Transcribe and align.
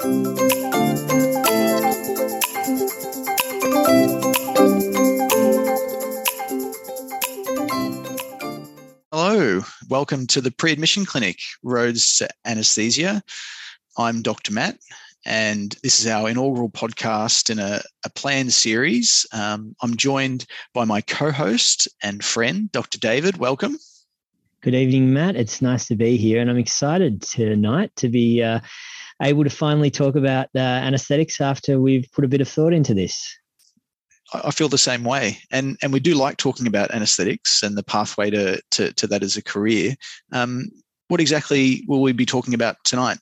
Hello, 0.00 0.14
welcome 9.88 10.28
to 10.28 10.40
the 10.40 10.52
pre 10.56 10.72
admission 10.72 11.04
clinic, 11.04 11.38
Roads 11.64 12.18
to 12.18 12.28
Anesthesia. 12.44 13.24
I'm 13.96 14.22
Dr. 14.22 14.52
Matt, 14.52 14.78
and 15.26 15.74
this 15.82 15.98
is 15.98 16.06
our 16.06 16.28
inaugural 16.28 16.70
podcast 16.70 17.50
in 17.50 17.58
a, 17.58 17.80
a 18.04 18.10
planned 18.10 18.52
series. 18.52 19.26
Um, 19.32 19.74
I'm 19.82 19.96
joined 19.96 20.46
by 20.74 20.84
my 20.84 21.00
co 21.00 21.32
host 21.32 21.88
and 22.04 22.24
friend, 22.24 22.70
Dr. 22.70 23.00
David. 23.00 23.38
Welcome. 23.38 23.76
Good 24.60 24.76
evening, 24.76 25.12
Matt. 25.12 25.34
It's 25.34 25.60
nice 25.60 25.86
to 25.86 25.96
be 25.96 26.16
here, 26.16 26.40
and 26.40 26.48
I'm 26.48 26.56
excited 26.56 27.22
tonight 27.22 27.90
to 27.96 28.08
be 28.08 28.44
uh, 28.44 28.60
able 29.22 29.44
to 29.44 29.50
finally 29.50 29.90
talk 29.90 30.16
about 30.16 30.48
uh, 30.54 30.58
anesthetics 30.58 31.40
after 31.40 31.80
we've 31.80 32.06
put 32.12 32.24
a 32.24 32.28
bit 32.28 32.40
of 32.40 32.48
thought 32.48 32.72
into 32.72 32.94
this. 32.94 33.36
I 34.32 34.50
feel 34.50 34.68
the 34.68 34.76
same 34.76 35.04
way, 35.04 35.38
and 35.50 35.78
and 35.82 35.92
we 35.92 36.00
do 36.00 36.14
like 36.14 36.36
talking 36.36 36.66
about 36.66 36.90
anesthetics 36.90 37.62
and 37.62 37.78
the 37.78 37.82
pathway 37.82 38.28
to 38.30 38.60
to, 38.72 38.92
to 38.92 39.06
that 39.06 39.22
as 39.22 39.36
a 39.36 39.42
career. 39.42 39.94
Um, 40.32 40.68
what 41.08 41.20
exactly 41.20 41.84
will 41.88 42.02
we 42.02 42.12
be 42.12 42.26
talking 42.26 42.52
about 42.52 42.76
tonight? 42.84 43.18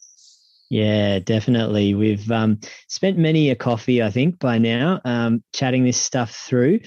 Yeah, 0.68 1.20
definitely. 1.20 1.95
We've 1.95 2.28
um, 2.30 2.60
spent 2.88 3.18
many 3.18 3.51
a 3.51 3.54
coffee, 3.54 4.02
I 4.02 4.10
think, 4.10 4.40
by 4.40 4.59
now, 4.59 5.01
um, 5.04 5.45
chatting 5.52 5.84
this 5.84 6.01
stuff 6.01 6.32
through. 6.32 6.80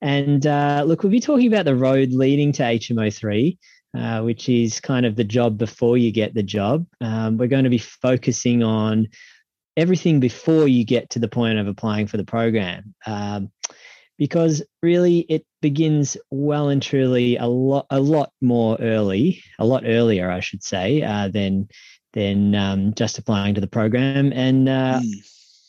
And 0.00 0.46
uh, 0.46 0.84
look, 0.86 1.02
we'll 1.02 1.12
be 1.12 1.20
talking 1.20 1.46
about 1.46 1.66
the 1.66 1.76
road 1.76 2.12
leading 2.12 2.52
to 2.52 2.62
HMO3, 2.62 3.58
uh, 3.94 4.22
which 4.22 4.48
is 4.48 4.80
kind 4.80 5.06
of 5.06 5.16
the 5.16 5.24
job 5.24 5.58
before 5.58 5.96
you 5.98 6.12
get 6.12 6.34
the 6.34 6.42
job. 6.42 6.86
Um, 7.00 7.36
we're 7.36 7.48
going 7.48 7.64
to 7.64 7.70
be 7.70 7.78
focusing 7.78 8.62
on 8.62 9.08
everything 9.76 10.20
before 10.20 10.66
you 10.68 10.84
get 10.84 11.10
to 11.10 11.18
the 11.18 11.28
point 11.28 11.58
of 11.58 11.66
applying 11.66 12.06
for 12.06 12.16
the 12.16 12.24
program. 12.24 12.94
Um, 13.04 13.50
because 14.18 14.62
really 14.82 15.20
it 15.20 15.44
begins 15.60 16.16
well 16.30 16.68
and 16.68 16.82
truly 16.82 17.36
a 17.36 17.46
lot 17.46 17.86
a 17.90 18.00
lot 18.00 18.32
more 18.40 18.76
early 18.80 19.42
a 19.58 19.66
lot 19.66 19.82
earlier 19.84 20.30
i 20.30 20.40
should 20.40 20.62
say 20.62 21.02
uh, 21.02 21.28
than 21.28 21.68
than 22.12 22.54
um, 22.54 22.94
just 22.94 23.18
applying 23.18 23.54
to 23.54 23.60
the 23.60 23.66
program 23.66 24.32
and 24.32 24.68
uh, 24.68 25.00
mm. 25.02 25.12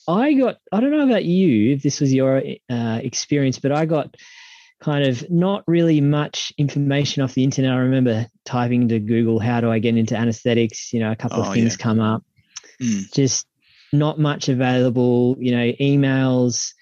i 0.07 0.33
got 0.33 0.57
i 0.71 0.79
don't 0.79 0.91
know 0.91 1.05
about 1.05 1.25
you 1.25 1.73
if 1.73 1.83
this 1.83 1.99
was 1.99 2.13
your 2.13 2.41
uh, 2.69 2.99
experience 3.03 3.59
but 3.59 3.71
i 3.71 3.85
got 3.85 4.15
kind 4.79 5.05
of 5.05 5.27
not 5.29 5.63
really 5.67 6.01
much 6.01 6.53
information 6.57 7.23
off 7.23 7.33
the 7.33 7.43
internet 7.43 7.71
i 7.71 7.77
remember 7.77 8.27
typing 8.45 8.87
to 8.87 8.99
google 8.99 9.39
how 9.39 9.59
do 9.59 9.71
i 9.71 9.79
get 9.79 9.97
into 9.97 10.15
anesthetics 10.15 10.93
you 10.93 10.99
know 10.99 11.11
a 11.11 11.15
couple 11.15 11.39
oh, 11.39 11.47
of 11.47 11.53
things 11.53 11.75
yeah. 11.77 11.83
come 11.83 11.99
up 11.99 12.23
mm. 12.81 13.13
just 13.13 13.47
not 13.93 14.19
much 14.19 14.49
available, 14.49 15.35
you 15.39 15.51
know, 15.51 15.71
emails, 15.79 16.73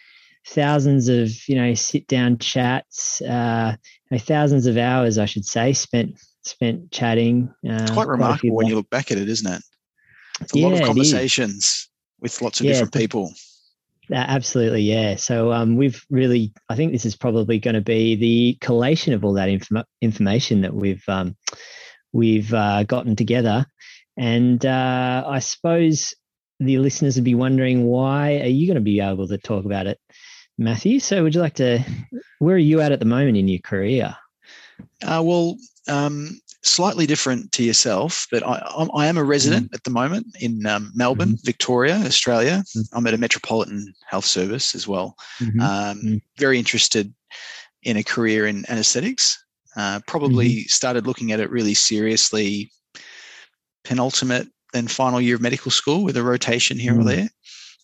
thousands 0.48 1.08
of, 1.08 1.30
you 1.48 1.56
know, 1.56 1.74
sit 1.74 2.08
down 2.08 2.38
chats, 2.38 3.22
uh, 3.22 3.76
you 4.10 4.18
know, 4.18 4.20
thousands 4.20 4.66
of 4.66 4.78
hours, 4.78 5.18
I 5.18 5.26
should 5.26 5.46
say, 5.46 5.74
spent 5.74 6.20
spent 6.44 6.92
chatting. 6.92 7.54
Uh, 7.68 7.80
it's 7.82 7.92
quite 7.92 8.08
remarkable 8.08 8.56
when 8.56 8.68
you 8.68 8.76
look 8.76 8.90
back 8.90 9.12
at 9.12 9.18
it, 9.18 9.30
isn't 9.30 9.52
it? 9.52 9.62
It's 10.42 10.56
a 10.56 10.60
yeah, 10.60 10.68
lot 10.68 10.80
of 10.80 10.86
conversations 10.86 11.90
with 12.20 12.42
lots 12.42 12.60
of 12.60 12.66
yeah, 12.66 12.74
different 12.74 12.94
people. 12.94 13.34
Absolutely, 14.12 14.82
yeah. 14.82 15.16
So 15.16 15.52
um, 15.52 15.78
we've 15.78 16.06
really, 16.10 16.54
I 16.70 16.76
think 16.76 16.92
this 16.92 17.06
is 17.06 17.16
probably 17.16 17.60
going 17.60 17.76
to 17.76 17.82
be 17.82 18.16
the 18.16 18.58
collation 18.62 19.14
of 19.14 19.26
all 19.26 19.34
that 19.34 19.50
inform- 19.50 19.86
information 20.02 20.62
that 20.62 20.74
we've 20.74 21.04
um, 21.08 21.36
we've 22.14 22.54
uh, 22.54 22.84
gotten 22.84 23.16
together, 23.16 23.66
and 24.18 24.64
uh, 24.66 25.24
I 25.26 25.40
suppose 25.40 26.14
the 26.60 26.78
listeners 26.78 27.16
would 27.16 27.24
be 27.24 27.36
wondering 27.36 27.86
why 27.86 28.40
are 28.40 28.48
you 28.48 28.68
going 28.68 28.76
to 28.76 28.82
be 28.82 29.02
able 29.02 29.28
to 29.28 29.38
talk 29.38 29.66
about 29.66 29.88
it, 29.88 30.00
Matthew? 30.58 31.00
So 31.00 31.24
would 31.24 31.34
you 31.34 31.42
like 31.42 31.56
to? 31.56 31.84
Where 32.40 32.56
are 32.56 32.60
you 32.60 32.82
at 32.82 32.92
at 32.92 33.00
the 33.00 33.06
moment 33.06 33.38
in 33.38 33.48
your 33.48 33.60
career? 33.60 34.16
Uh, 35.04 35.22
well, 35.26 35.58
um, 35.88 36.40
slightly 36.66 37.06
different 37.06 37.52
to 37.54 37.64
yourself, 37.64 38.28
but 38.32 38.46
I, 38.46 38.58
I 38.94 39.08
am 39.08 39.18
a 39.18 39.24
resident 39.24 39.72
mm. 39.72 39.76
at 39.76 39.84
the 39.84 39.92
moment 39.92 40.28
in 40.40 40.66
um, 40.66 40.92
Melbourne, 40.96 41.30
mm-hmm. 41.30 41.46
Victoria, 41.46 41.96
Australia. 41.96 42.64
Mm-hmm. 42.76 42.98
I'm 42.98 43.08
at 43.08 43.14
a 43.14 43.18
Metropolitan 43.18 43.94
Health 44.08 44.26
Service 44.26 44.76
as 44.76 44.88
well. 44.88 45.16
Mm-hmm. 45.40 45.62
Um, 45.62 46.02
mm. 46.04 46.22
very 46.38 46.58
interested 46.58 47.14
in 47.84 47.98
a 47.98 48.04
career 48.04 48.48
in 48.48 48.66
anaesthetics. 48.70 49.44
Uh, 49.78 50.00
probably 50.08 50.50
mm-hmm. 50.50 50.68
started 50.68 51.06
looking 51.06 51.32
at 51.32 51.40
it 51.40 51.52
really 51.52 51.74
seriously 51.74 52.72
penultimate 53.84 54.48
and 54.74 54.90
final 54.90 55.22
year 55.22 55.36
of 55.36 55.42
medical 55.42 55.72
school 55.72 56.04
with 56.04 56.18
a 56.18 56.24
rotation 56.24 56.78
here 56.78 56.94
mm. 56.94 57.02
or 57.02 57.04
there. 57.04 57.30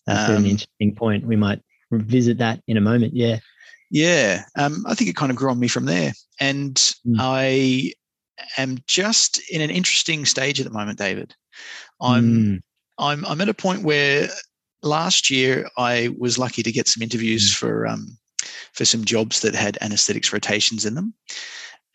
That's 0.07 0.29
um, 0.29 0.37
an 0.37 0.45
interesting 0.45 0.95
point. 0.95 1.25
We 1.25 1.35
might 1.35 1.61
revisit 1.91 2.39
that 2.39 2.61
in 2.67 2.77
a 2.77 2.81
moment. 2.81 3.13
Yeah. 3.15 3.39
Yeah. 3.91 4.45
Um, 4.57 4.85
I 4.87 4.95
think 4.95 5.09
it 5.09 5.15
kind 5.15 5.31
of 5.31 5.37
grew 5.37 5.51
on 5.51 5.59
me 5.59 5.67
from 5.67 5.85
there. 5.85 6.13
And 6.39 6.75
mm. 6.75 7.17
I 7.19 7.93
am 8.57 8.77
just 8.87 9.41
in 9.49 9.61
an 9.61 9.69
interesting 9.69 10.25
stage 10.25 10.59
at 10.59 10.65
the 10.65 10.73
moment, 10.73 10.97
David. 10.97 11.35
I'm 11.99 12.23
mm. 12.23 12.59
I'm 12.97 13.25
I'm 13.25 13.41
at 13.41 13.49
a 13.49 13.53
point 13.53 13.83
where 13.83 14.29
last 14.83 15.29
year 15.29 15.69
I 15.77 16.09
was 16.17 16.37
lucky 16.37 16.63
to 16.63 16.71
get 16.71 16.87
some 16.87 17.03
interviews 17.03 17.51
mm. 17.51 17.57
for 17.57 17.87
um, 17.87 18.17
for 18.73 18.85
some 18.85 19.05
jobs 19.05 19.41
that 19.41 19.55
had 19.55 19.77
anesthetics 19.81 20.33
rotations 20.33 20.85
in 20.85 20.95
them. 20.95 21.13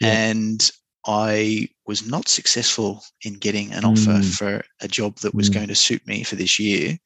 Yeah. 0.01 0.13
And 0.13 0.71
I 1.07 1.69
was 1.87 2.07
not 2.07 2.29
successful 2.29 3.03
in 3.23 3.35
getting 3.35 3.73
an 3.73 3.85
offer 3.85 4.19
mm. 4.19 4.35
for 4.37 4.65
a 4.81 4.89
job 4.89 5.19
that 5.19 5.35
was 5.35 5.49
mm. 5.49 5.55
going 5.55 5.69
to 5.69 5.75
suit 5.75 6.05
me 6.07 6.25
for 6.25 6.37
this 6.37 6.59
year. 6.59 6.99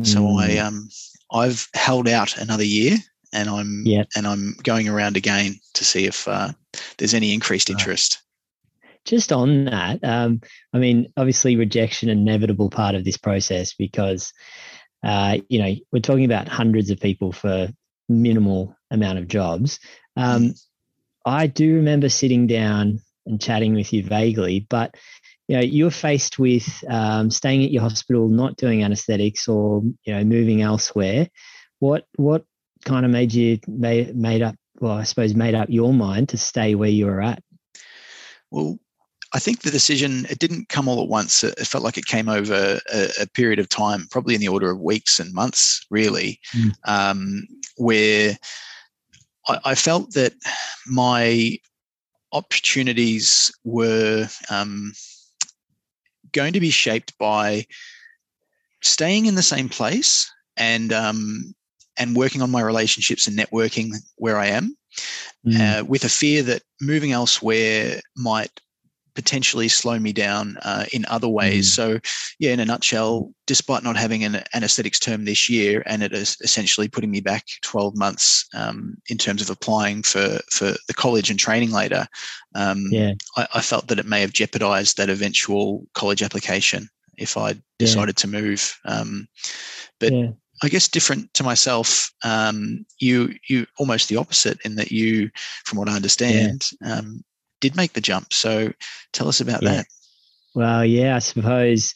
Mm. 0.00 0.06
So 0.06 0.26
I 0.38 0.48
mm. 0.48 0.64
um 0.64 0.88
I've 1.32 1.68
held 1.74 2.08
out 2.08 2.36
another 2.38 2.64
year 2.64 2.96
and 3.32 3.48
I'm 3.48 3.82
yep. 3.84 4.08
and 4.16 4.26
I'm 4.26 4.56
going 4.62 4.88
around 4.88 5.16
again 5.16 5.56
to 5.74 5.84
see 5.84 6.06
if 6.06 6.26
uh, 6.26 6.52
there's 6.98 7.14
any 7.14 7.34
increased 7.34 7.70
interest. 7.70 8.22
Just 9.06 9.32
on 9.32 9.66
that, 9.66 10.02
um, 10.02 10.40
I 10.72 10.78
mean, 10.78 11.12
obviously, 11.16 11.56
rejection 11.56 12.08
an 12.08 12.18
inevitable 12.18 12.70
part 12.70 12.94
of 12.94 13.04
this 13.04 13.16
process 13.16 13.74
because 13.74 14.32
uh, 15.04 15.38
you 15.48 15.62
know 15.62 15.74
we're 15.92 16.00
talking 16.00 16.24
about 16.24 16.48
hundreds 16.48 16.90
of 16.90 17.00
people 17.00 17.32
for 17.32 17.68
minimal 18.08 18.76
amount 18.90 19.18
of 19.18 19.28
jobs. 19.28 19.78
Um, 20.16 20.48
mm. 20.48 20.60
I 21.24 21.46
do 21.46 21.76
remember 21.76 22.08
sitting 22.08 22.46
down 22.46 23.00
and 23.26 23.40
chatting 23.40 23.74
with 23.74 23.92
you 23.92 24.02
vaguely, 24.02 24.66
but 24.68 24.94
you 25.48 25.56
know 25.56 25.62
you're 25.62 25.90
faced 25.90 26.38
with 26.38 26.84
um, 26.88 27.30
staying 27.30 27.64
at 27.64 27.70
your 27.70 27.82
hospital, 27.82 28.28
not 28.28 28.56
doing 28.56 28.82
anaesthetics, 28.82 29.48
or 29.48 29.82
you 30.04 30.14
know 30.14 30.24
moving 30.24 30.62
elsewhere. 30.62 31.28
What 31.78 32.06
what 32.16 32.44
kind 32.84 33.04
of 33.04 33.12
made 33.12 33.32
you 33.32 33.58
made, 33.66 34.16
made 34.16 34.42
up? 34.42 34.56
Well, 34.80 34.92
I 34.92 35.04
suppose 35.04 35.34
made 35.34 35.54
up 35.54 35.68
your 35.70 35.92
mind 35.92 36.30
to 36.30 36.38
stay 36.38 36.74
where 36.74 36.88
you 36.88 37.06
were 37.06 37.22
at. 37.22 37.42
Well, 38.50 38.78
I 39.36 39.38
think 39.38 39.60
the 39.60 39.70
decision 39.70 40.26
it 40.30 40.38
didn't 40.38 40.70
come 40.70 40.88
all 40.88 41.02
at 41.02 41.10
once. 41.10 41.44
It 41.44 41.66
felt 41.66 41.84
like 41.84 41.98
it 41.98 42.06
came 42.06 42.26
over 42.26 42.80
a, 42.90 43.10
a 43.20 43.26
period 43.26 43.58
of 43.58 43.68
time, 43.68 44.08
probably 44.10 44.34
in 44.34 44.40
the 44.40 44.48
order 44.48 44.70
of 44.70 44.80
weeks 44.80 45.20
and 45.20 45.34
months, 45.34 45.84
really, 45.90 46.40
mm. 46.54 46.72
um, 46.84 47.46
where 47.76 48.38
I, 49.46 49.58
I, 49.66 49.74
felt 49.74 50.14
that 50.14 50.32
my 50.86 51.58
opportunities 52.32 53.52
were 53.62 54.26
um, 54.48 54.94
going 56.32 56.54
to 56.54 56.60
be 56.60 56.70
shaped 56.70 57.12
by 57.18 57.66
staying 58.82 59.26
in 59.26 59.34
the 59.34 59.42
same 59.42 59.68
place 59.68 60.32
and 60.56 60.94
um, 60.94 61.54
and 61.98 62.16
working 62.16 62.40
on 62.40 62.50
my 62.50 62.62
relationships 62.62 63.26
and 63.26 63.38
networking 63.38 63.96
where 64.16 64.38
I 64.38 64.46
am, 64.46 64.74
mm. 65.46 65.60
uh, 65.60 65.84
with 65.84 66.04
a 66.04 66.08
fear 66.08 66.42
that 66.44 66.62
moving 66.80 67.12
elsewhere 67.12 68.00
might 68.16 68.62
potentially 69.16 69.66
slow 69.66 69.98
me 69.98 70.12
down 70.12 70.58
uh, 70.62 70.84
in 70.92 71.04
other 71.08 71.28
ways. 71.28 71.72
Mm. 71.72 71.74
So, 71.74 71.98
yeah, 72.38 72.52
in 72.52 72.60
a 72.60 72.64
nutshell, 72.64 73.32
despite 73.46 73.82
not 73.82 73.96
having 73.96 74.22
an 74.22 74.42
anesthetics 74.54 75.00
term 75.00 75.24
this 75.24 75.48
year, 75.48 75.82
and 75.86 76.02
it 76.02 76.12
is 76.12 76.36
essentially 76.42 76.86
putting 76.86 77.10
me 77.10 77.20
back 77.20 77.44
12 77.62 77.96
months 77.96 78.46
um, 78.54 78.96
in 79.08 79.18
terms 79.18 79.42
of 79.42 79.50
applying 79.50 80.02
for 80.02 80.38
for 80.50 80.74
the 80.86 80.94
college 80.94 81.30
and 81.30 81.38
training 81.38 81.72
later, 81.72 82.06
um, 82.54 82.84
yeah. 82.90 83.14
I, 83.36 83.48
I, 83.54 83.60
felt 83.60 83.88
that 83.88 83.98
it 83.98 84.06
may 84.06 84.20
have 84.20 84.32
jeopardized 84.32 84.96
that 84.96 85.10
eventual 85.10 85.86
college 85.94 86.22
application 86.22 86.88
if 87.18 87.36
I 87.36 87.54
decided 87.78 88.18
yeah. 88.18 88.22
to 88.22 88.28
move. 88.28 88.78
Um, 88.84 89.26
but 89.98 90.12
yeah. 90.12 90.28
I 90.62 90.68
guess 90.68 90.88
different 90.88 91.32
to 91.34 91.42
myself, 91.42 92.10
um, 92.24 92.86
you 92.98 93.34
you 93.48 93.66
almost 93.78 94.08
the 94.08 94.16
opposite 94.16 94.58
in 94.64 94.76
that 94.76 94.90
you, 94.90 95.30
from 95.64 95.78
what 95.78 95.88
I 95.88 95.96
understand, 95.96 96.68
um, 96.84 97.22
did 97.60 97.76
make 97.76 97.92
the 97.92 98.00
jump. 98.00 98.32
So 98.32 98.72
tell 99.12 99.28
us 99.28 99.40
about 99.40 99.62
yeah. 99.62 99.70
that. 99.70 99.86
Well, 100.54 100.84
yeah, 100.84 101.16
I 101.16 101.18
suppose 101.18 101.94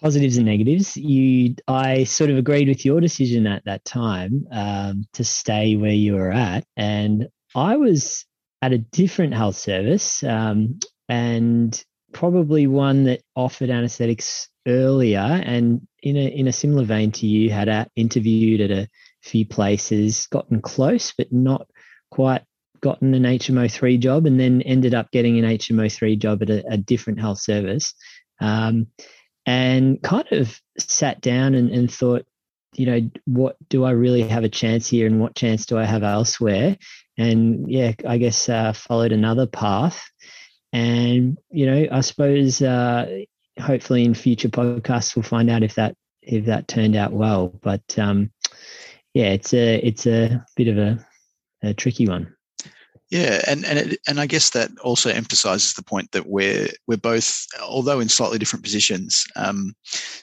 positives 0.00 0.36
and 0.36 0.46
negatives. 0.46 0.96
You, 0.96 1.54
I 1.68 2.04
sort 2.04 2.30
of 2.30 2.36
agreed 2.36 2.68
with 2.68 2.84
your 2.84 3.00
decision 3.00 3.46
at 3.46 3.64
that 3.64 3.84
time 3.84 4.46
um, 4.50 5.06
to 5.14 5.24
stay 5.24 5.76
where 5.76 5.92
you 5.92 6.14
were 6.14 6.32
at, 6.32 6.64
and 6.76 7.28
I 7.54 7.76
was 7.76 8.24
at 8.60 8.72
a 8.72 8.78
different 8.78 9.34
health 9.34 9.56
service, 9.56 10.22
um, 10.22 10.78
and 11.08 11.82
probably 12.12 12.66
one 12.66 13.04
that 13.04 13.22
offered 13.34 13.70
anaesthetics 13.70 14.48
earlier, 14.66 15.18
and 15.18 15.86
in 16.02 16.16
a 16.16 16.26
in 16.26 16.46
a 16.46 16.52
similar 16.52 16.84
vein 16.84 17.12
to 17.12 17.26
you, 17.26 17.50
had 17.50 17.68
a, 17.68 17.86
interviewed 17.96 18.60
at 18.60 18.70
a 18.70 18.88
few 19.22 19.46
places, 19.46 20.26
gotten 20.28 20.60
close, 20.60 21.12
but 21.16 21.32
not 21.32 21.66
quite 22.10 22.42
gotten 22.82 23.14
an 23.14 23.22
HMO3 23.22 23.98
job, 23.98 24.26
and 24.26 24.38
then 24.38 24.60
ended 24.62 24.94
up 24.94 25.10
getting 25.10 25.38
an 25.38 25.44
HMO3 25.44 26.18
job 26.18 26.42
at 26.42 26.50
a, 26.50 26.64
a 26.72 26.76
different 26.76 27.20
health 27.20 27.40
service. 27.40 27.94
Um, 28.40 28.88
and 29.46 30.02
kind 30.02 30.30
of 30.32 30.60
sat 30.78 31.20
down 31.20 31.54
and, 31.54 31.70
and 31.70 31.92
thought, 31.92 32.26
you 32.74 32.86
know, 32.86 33.10
what 33.24 33.56
do 33.68 33.84
I 33.84 33.90
really 33.90 34.22
have 34.22 34.44
a 34.44 34.48
chance 34.48 34.86
here 34.88 35.06
and 35.06 35.20
what 35.20 35.34
chance 35.34 35.66
do 35.66 35.78
I 35.78 35.84
have 35.84 36.02
elsewhere? 36.02 36.76
And 37.18 37.70
yeah, 37.70 37.92
I 38.06 38.18
guess 38.18 38.48
uh, 38.48 38.72
followed 38.72 39.12
another 39.12 39.46
path. 39.46 40.02
And, 40.72 41.38
you 41.50 41.66
know, 41.66 41.86
I 41.90 42.00
suppose 42.00 42.62
uh, 42.62 43.24
hopefully 43.60 44.04
in 44.04 44.14
future 44.14 44.48
podcasts 44.48 45.14
we'll 45.14 45.22
find 45.22 45.50
out 45.50 45.62
if 45.62 45.74
that 45.74 45.96
if 46.22 46.46
that 46.46 46.68
turned 46.68 46.96
out 46.96 47.12
well. 47.12 47.48
But 47.48 47.98
um, 47.98 48.32
yeah, 49.12 49.30
it's 49.32 49.52
a 49.52 49.76
it's 49.76 50.06
a 50.06 50.44
bit 50.56 50.68
of 50.68 50.78
a, 50.78 51.06
a 51.62 51.74
tricky 51.74 52.06
one. 52.06 52.34
Yeah, 53.12 53.42
and 53.46 53.66
and 53.66 53.78
it, 53.78 53.98
and 54.08 54.18
I 54.18 54.24
guess 54.24 54.48
that 54.50 54.70
also 54.78 55.10
emphasises 55.10 55.74
the 55.74 55.82
point 55.82 56.12
that 56.12 56.28
we're 56.28 56.68
we're 56.86 56.96
both, 56.96 57.46
although 57.60 58.00
in 58.00 58.08
slightly 58.08 58.38
different 58.38 58.64
positions, 58.64 59.26
um, 59.36 59.74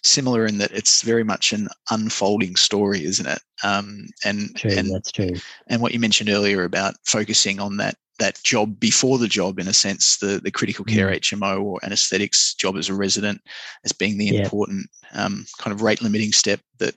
similar 0.01 0.47
in 0.47 0.57
that 0.57 0.71
it's 0.71 1.03
very 1.03 1.23
much 1.23 1.53
an 1.53 1.67
unfolding 1.91 2.55
story, 2.55 3.03
isn't 3.05 3.27
it? 3.27 3.41
Um, 3.63 4.07
and 4.25 4.55
true, 4.55 4.71
and 4.71 4.89
that's 4.89 5.11
true. 5.11 5.33
And 5.67 5.83
what 5.83 5.93
you 5.93 5.99
mentioned 5.99 6.31
earlier 6.31 6.63
about 6.63 6.95
focusing 7.05 7.59
on 7.59 7.77
that 7.77 7.95
that 8.19 8.41
job 8.43 8.79
before 8.79 9.17
the 9.17 9.27
job, 9.27 9.59
in 9.59 9.67
a 9.67 9.73
sense, 9.73 10.17
the 10.17 10.39
the 10.43 10.51
critical 10.51 10.85
care 10.85 11.07
mm. 11.07 11.19
HMO 11.19 11.63
or 11.63 11.79
anaesthetics 11.83 12.53
job 12.53 12.77
as 12.77 12.89
a 12.89 12.93
resident, 12.93 13.41
as 13.83 13.91
being 13.91 14.17
the 14.17 14.25
yeah. 14.25 14.43
important 14.43 14.87
um, 15.13 15.45
kind 15.57 15.73
of 15.73 15.81
rate 15.81 16.01
limiting 16.01 16.31
step 16.31 16.59
that 16.77 16.95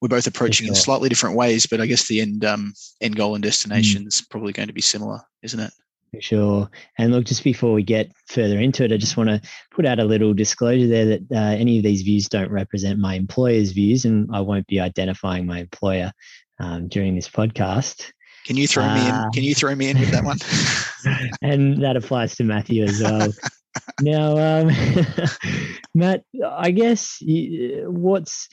we're 0.00 0.08
both 0.08 0.26
approaching 0.26 0.66
sure. 0.66 0.72
in 0.72 0.74
slightly 0.74 1.08
different 1.08 1.36
ways. 1.36 1.66
But 1.66 1.80
I 1.80 1.86
guess 1.86 2.08
the 2.08 2.20
end 2.20 2.44
um, 2.44 2.74
end 3.00 3.16
goal 3.16 3.34
and 3.34 3.42
destination 3.42 4.04
mm. 4.04 4.08
is 4.08 4.22
probably 4.22 4.52
going 4.52 4.68
to 4.68 4.74
be 4.74 4.80
similar, 4.80 5.20
isn't 5.42 5.60
it? 5.60 5.72
For 6.12 6.20
sure. 6.20 6.70
And 6.98 7.10
look, 7.10 7.24
just 7.24 7.42
before 7.42 7.72
we 7.72 7.82
get 7.82 8.12
further 8.26 8.60
into 8.60 8.84
it, 8.84 8.92
I 8.92 8.98
just 8.98 9.16
want 9.16 9.30
to 9.30 9.40
put 9.70 9.86
out 9.86 9.98
a 9.98 10.04
little 10.04 10.34
disclosure 10.34 10.86
there 10.86 11.06
that 11.06 11.22
uh, 11.32 11.56
any 11.56 11.78
of 11.78 11.84
these 11.84 12.02
views 12.02 12.28
don't 12.28 12.50
represent 12.50 12.98
my 12.98 13.14
employer's 13.14 13.72
views, 13.72 14.04
and 14.04 14.28
I 14.30 14.40
won't 14.40 14.66
be 14.66 14.78
identifying 14.78 15.46
my 15.46 15.60
employer 15.60 16.12
um, 16.58 16.88
during 16.88 17.14
this 17.14 17.30
podcast. 17.30 18.12
Can 18.44 18.56
you 18.56 18.66
throw 18.66 18.84
uh, 18.84 18.94
me 18.94 19.08
in? 19.08 19.14
Uh, 19.14 19.30
Can 19.32 19.44
you 19.44 19.54
throw 19.54 19.74
me 19.74 19.90
in 19.90 19.98
with 19.98 20.10
that 20.10 20.24
one? 20.24 20.38
and 21.42 21.82
that 21.82 21.96
applies 21.96 22.36
to 22.36 22.44
Matthew 22.44 22.84
as 22.84 23.00
well. 23.00 23.32
now, 24.00 24.36
um, 24.36 24.70
Matt, 25.94 26.24
I 26.44 26.70
guess 26.70 27.20
you, 27.20 27.86
what's 27.88 28.48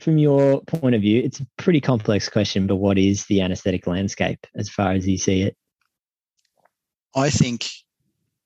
from 0.00 0.18
your 0.18 0.60
point 0.62 0.94
of 0.94 1.00
view? 1.00 1.22
It's 1.22 1.40
a 1.40 1.46
pretty 1.56 1.80
complex 1.80 2.28
question, 2.28 2.66
but 2.66 2.76
what 2.76 2.98
is 2.98 3.24
the 3.26 3.40
anaesthetic 3.40 3.86
landscape 3.86 4.46
as 4.54 4.68
far 4.68 4.92
as 4.92 5.06
you 5.06 5.18
see 5.18 5.42
it? 5.42 5.56
I 7.16 7.30
think 7.30 7.68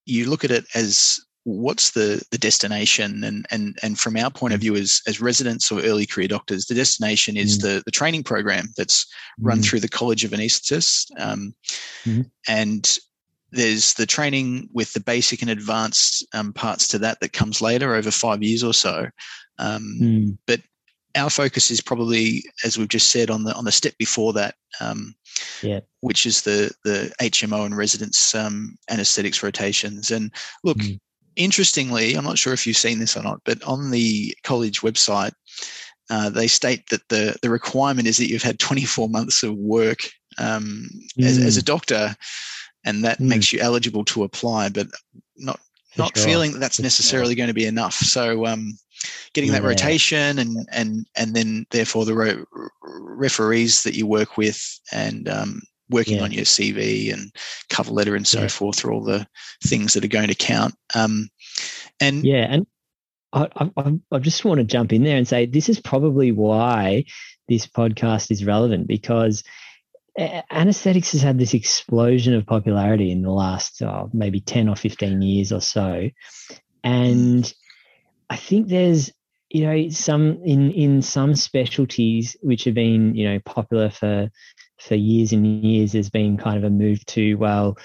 you 0.04 0.28
look 0.28 0.44
at 0.44 0.50
it 0.50 0.64
as 0.74 1.20
what's 1.48 1.92
the 1.92 2.22
the 2.30 2.36
destination 2.36 3.24
and 3.24 3.46
and 3.50 3.78
and 3.82 3.98
from 3.98 4.16
our 4.16 4.30
point 4.30 4.52
of 4.52 4.60
view 4.60 4.76
as 4.76 5.00
as 5.06 5.20
residents 5.20 5.72
or 5.72 5.80
early 5.80 6.04
career 6.04 6.28
doctors 6.28 6.66
the 6.66 6.74
destination 6.74 7.38
is 7.38 7.58
mm. 7.58 7.62
the 7.62 7.82
the 7.86 7.90
training 7.90 8.22
program 8.22 8.66
that's 8.76 9.06
run 9.40 9.58
mm. 9.58 9.64
through 9.64 9.80
the 9.80 9.88
college 9.88 10.24
of 10.24 10.32
anaesthetists 10.32 11.06
um, 11.18 11.54
mm. 12.04 12.28
and 12.48 12.98
there's 13.50 13.94
the 13.94 14.04
training 14.04 14.68
with 14.74 14.92
the 14.92 15.00
basic 15.00 15.40
and 15.40 15.50
advanced 15.50 16.26
um, 16.34 16.52
parts 16.52 16.86
to 16.86 16.98
that 16.98 17.18
that 17.20 17.32
comes 17.32 17.62
later 17.62 17.94
over 17.94 18.10
five 18.10 18.42
years 18.42 18.62
or 18.62 18.74
so 18.74 19.06
um, 19.58 19.98
mm. 20.00 20.38
but 20.46 20.60
our 21.16 21.30
focus 21.30 21.70
is 21.70 21.80
probably 21.80 22.44
as 22.62 22.76
we've 22.76 22.88
just 22.88 23.08
said 23.08 23.30
on 23.30 23.44
the 23.44 23.54
on 23.54 23.64
the 23.64 23.72
step 23.72 23.96
before 23.96 24.34
that 24.34 24.54
um, 24.80 25.14
yeah. 25.62 25.80
which 26.00 26.26
is 26.26 26.42
the 26.42 26.70
the 26.84 27.10
hmo 27.22 27.64
and 27.64 27.74
residence 27.74 28.34
um, 28.34 28.76
anesthetics 28.90 29.42
rotations 29.42 30.10
and 30.10 30.30
look 30.62 30.76
mm 30.76 31.00
interestingly, 31.38 32.14
I'm 32.14 32.24
not 32.24 32.38
sure 32.38 32.52
if 32.52 32.66
you've 32.66 32.76
seen 32.76 32.98
this 32.98 33.16
or 33.16 33.22
not, 33.22 33.40
but 33.44 33.62
on 33.62 33.90
the 33.90 34.36
college 34.42 34.82
website, 34.82 35.32
uh, 36.10 36.28
they 36.28 36.46
state 36.46 36.88
that 36.90 37.08
the 37.08 37.36
the 37.42 37.50
requirement 37.50 38.08
is 38.08 38.16
that 38.18 38.28
you've 38.28 38.42
had 38.42 38.58
24 38.58 39.08
months 39.08 39.42
of 39.42 39.54
work 39.56 40.00
um, 40.38 40.88
mm. 41.18 41.24
as, 41.24 41.38
as, 41.38 41.56
a 41.56 41.62
mm. 41.62 41.66
doctor, 41.66 42.16
and 42.84 43.04
that 43.04 43.18
mm. 43.18 43.28
makes 43.28 43.52
you 43.52 43.60
eligible 43.60 44.04
to 44.06 44.24
apply. 44.24 44.68
But 44.68 44.88
not 45.36 45.60
For 45.92 46.02
not 46.02 46.16
sure. 46.16 46.26
feeling 46.26 46.52
that 46.52 46.60
that's 46.60 46.80
necessarily 46.80 47.34
going 47.34 47.48
to 47.48 47.54
be 47.54 47.66
enough. 47.66 47.94
So 47.94 48.46
um, 48.46 48.78
getting 49.34 49.50
yeah. 49.50 49.60
that 49.60 49.66
rotation 49.66 50.38
and 50.38 50.66
and 50.72 51.06
and 51.16 51.34
then 51.34 51.66
therefore 51.70 52.04
the 52.04 52.14
re- 52.14 52.44
referees 52.82 53.82
that 53.82 53.94
you 53.94 54.06
work 54.06 54.36
with 54.36 54.80
and 54.92 55.28
um, 55.28 55.60
working 55.90 56.16
yeah. 56.16 56.22
on 56.22 56.32
your 56.32 56.44
CV 56.44 57.12
and 57.12 57.32
cover 57.68 57.90
letter 57.90 58.16
and 58.16 58.26
so 58.26 58.42
yeah. 58.42 58.48
forth 58.48 58.84
are 58.84 58.92
all 58.92 59.02
the 59.02 59.26
things 59.64 59.94
that 59.94 60.04
are 60.04 60.08
going 60.08 60.28
to 60.28 60.34
count. 60.34 60.74
Um, 60.94 61.28
and 62.00 62.24
yeah, 62.24 62.46
and 62.48 62.66
I, 63.32 63.48
I, 63.76 63.98
I 64.10 64.18
just 64.18 64.44
want 64.44 64.58
to 64.58 64.64
jump 64.64 64.92
in 64.92 65.02
there 65.02 65.16
and 65.16 65.28
say 65.28 65.46
this 65.46 65.68
is 65.68 65.80
probably 65.80 66.32
why 66.32 67.04
this 67.48 67.66
podcast 67.66 68.30
is 68.30 68.44
relevant 68.44 68.86
because 68.86 69.42
anesthetics 70.50 71.12
has 71.12 71.22
had 71.22 71.38
this 71.38 71.54
explosion 71.54 72.34
of 72.34 72.46
popularity 72.46 73.10
in 73.10 73.22
the 73.22 73.30
last 73.30 73.80
oh, 73.82 74.10
maybe 74.12 74.40
10 74.40 74.68
or 74.68 74.76
15 74.76 75.22
years 75.22 75.52
or 75.52 75.60
so 75.60 76.08
and 76.82 77.54
i 78.28 78.36
think 78.36 78.68
there's 78.68 79.12
you 79.48 79.64
know 79.64 79.88
some 79.90 80.40
in 80.44 80.70
in 80.72 81.02
some 81.02 81.34
specialties 81.34 82.36
which 82.42 82.64
have 82.64 82.74
been 82.74 83.14
you 83.14 83.28
know 83.28 83.38
popular 83.44 83.90
for 83.90 84.30
for 84.80 84.94
years 84.94 85.32
and 85.32 85.46
years 85.64 85.92
there's 85.92 86.10
been 86.10 86.36
kind 86.36 86.56
of 86.56 86.64
a 86.64 86.70
move 86.70 87.04
to 87.06 87.34
well 87.34 87.76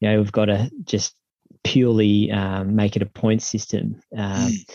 you 0.00 0.08
know 0.08 0.18
we've 0.18 0.32
got 0.32 0.46
to 0.46 0.70
just 0.84 1.14
purely 1.64 2.30
um, 2.30 2.76
make 2.76 2.96
it 2.96 3.02
a 3.02 3.06
point 3.06 3.42
system. 3.42 4.00
Um, 4.16 4.48
mm. 4.48 4.70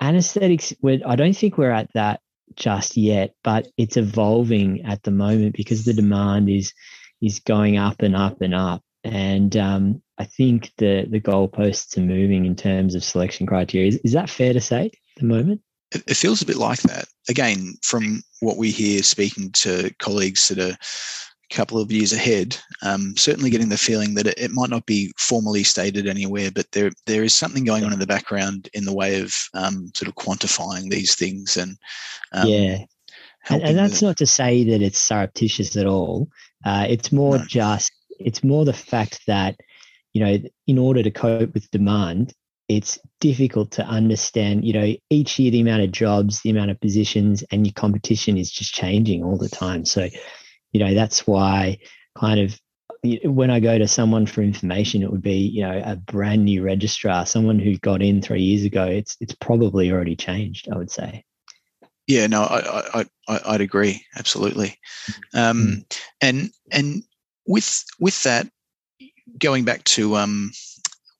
anesthetics 0.00 0.72
i 1.06 1.16
don't 1.16 1.36
think 1.36 1.58
we're 1.58 1.70
at 1.70 1.92
that 1.92 2.20
just 2.56 2.96
yet 2.96 3.34
but 3.44 3.68
it's 3.76 3.96
evolving 3.96 4.84
at 4.84 5.02
the 5.02 5.10
moment 5.10 5.54
because 5.54 5.84
the 5.84 5.92
demand 5.92 6.48
is 6.48 6.72
is 7.20 7.40
going 7.40 7.76
up 7.76 8.00
and 8.00 8.16
up 8.16 8.40
and 8.40 8.54
up. 8.54 8.82
And 9.02 9.56
um, 9.56 10.02
i 10.18 10.24
think 10.24 10.72
the 10.78 11.06
the 11.08 11.20
goalposts 11.20 11.96
are 11.96 12.02
moving 12.02 12.44
in 12.44 12.56
terms 12.56 12.94
of 12.94 13.04
selection 13.04 13.46
criteria. 13.46 13.88
Is, 13.88 13.96
is 14.04 14.12
that 14.12 14.30
fair 14.30 14.52
to 14.52 14.60
say 14.60 14.86
at 14.86 14.92
the 15.20 15.26
moment 15.26 15.62
it, 15.92 16.02
it 16.06 16.16
feels 16.16 16.42
a 16.42 16.46
bit 16.46 16.56
like 16.56 16.80
that. 16.82 17.06
Again, 17.28 17.74
from 17.82 18.22
what 18.40 18.56
we 18.56 18.70
hear 18.70 19.02
speaking 19.02 19.50
to 19.52 19.92
colleagues 19.98 20.48
that 20.48 20.58
are 20.58 20.76
a 20.76 21.54
couple 21.54 21.78
of 21.78 21.92
years 21.92 22.12
ahead, 22.12 22.56
um, 22.82 23.14
certainly 23.16 23.50
getting 23.50 23.68
the 23.68 23.76
feeling 23.76 24.14
that 24.14 24.26
it, 24.26 24.38
it, 24.38 24.50
might 24.50 24.70
not 24.70 24.86
be 24.86 25.12
formally 25.18 25.62
stated 25.62 26.06
anywhere, 26.06 26.50
but 26.50 26.70
there 26.72 26.90
there 27.06 27.24
is 27.24 27.34
something 27.34 27.64
going 27.64 27.84
on 27.84 27.92
in 27.92 27.98
the 27.98 28.06
background 28.06 28.68
in 28.74 28.84
the 28.84 28.94
way 28.94 29.20
of 29.20 29.34
um, 29.54 29.90
sort 29.94 30.08
of 30.08 30.14
quantifying 30.14 30.90
these 30.90 31.14
things 31.14 31.56
and 31.56 31.76
um, 32.32 32.48
yeah. 32.48 32.78
And, 33.48 33.62
and, 33.62 33.78
that's 33.78 34.02
not 34.02 34.18
to 34.18 34.26
say 34.26 34.64
that 34.64 34.82
it's 34.82 35.00
surreptitious 35.00 35.74
at 35.74 35.86
all. 35.86 36.28
Uh, 36.64 36.84
it's 36.88 37.10
more 37.10 37.38
no. 37.38 37.44
just 37.46 37.90
it's 38.18 38.44
more 38.44 38.66
the 38.66 38.74
fact 38.74 39.22
that 39.26 39.56
you 40.12 40.22
know 40.22 40.38
in 40.66 40.78
order 40.78 41.02
to 41.02 41.10
cope 41.10 41.54
with 41.54 41.70
demand 41.70 42.34
it's 42.70 43.00
difficult 43.18 43.72
to 43.72 43.84
understand 43.84 44.64
you 44.64 44.72
know 44.72 44.94
each 45.10 45.38
year 45.40 45.50
the 45.50 45.60
amount 45.60 45.82
of 45.82 45.90
jobs 45.90 46.40
the 46.42 46.50
amount 46.50 46.70
of 46.70 46.80
positions 46.80 47.42
and 47.50 47.66
your 47.66 47.74
competition 47.74 48.38
is 48.38 48.50
just 48.50 48.72
changing 48.72 49.24
all 49.24 49.36
the 49.36 49.48
time. 49.48 49.84
So 49.84 50.08
you 50.72 50.80
know 50.80 50.94
that's 50.94 51.26
why 51.26 51.78
kind 52.16 52.38
of 52.38 52.60
when 53.24 53.50
i 53.50 53.58
go 53.58 53.78
to 53.78 53.88
someone 53.88 54.26
for 54.26 54.42
information 54.42 55.02
it 55.02 55.10
would 55.10 55.22
be 55.22 55.38
you 55.38 55.62
know 55.62 55.82
a 55.84 55.96
brand 55.96 56.44
new 56.44 56.62
registrar 56.62 57.24
someone 57.24 57.58
who 57.58 57.76
got 57.78 58.02
in 58.02 58.20
three 58.20 58.42
years 58.42 58.64
ago 58.64 58.84
it's 58.84 59.16
it's 59.20 59.34
probably 59.34 59.90
already 59.90 60.14
changed 60.14 60.68
i 60.70 60.76
would 60.76 60.90
say. 60.90 61.24
Yeah 62.06 62.26
no 62.28 62.42
i 62.42 63.00
i, 63.00 63.04
I 63.28 63.40
i'd 63.46 63.60
agree 63.60 64.04
absolutely. 64.16 64.78
Um 65.34 65.58
mm. 65.62 65.98
and 66.20 66.50
and 66.70 67.02
with 67.46 67.84
with 67.98 68.22
that 68.22 68.48
going 69.38 69.64
back 69.64 69.82
to 69.84 70.16
um 70.16 70.52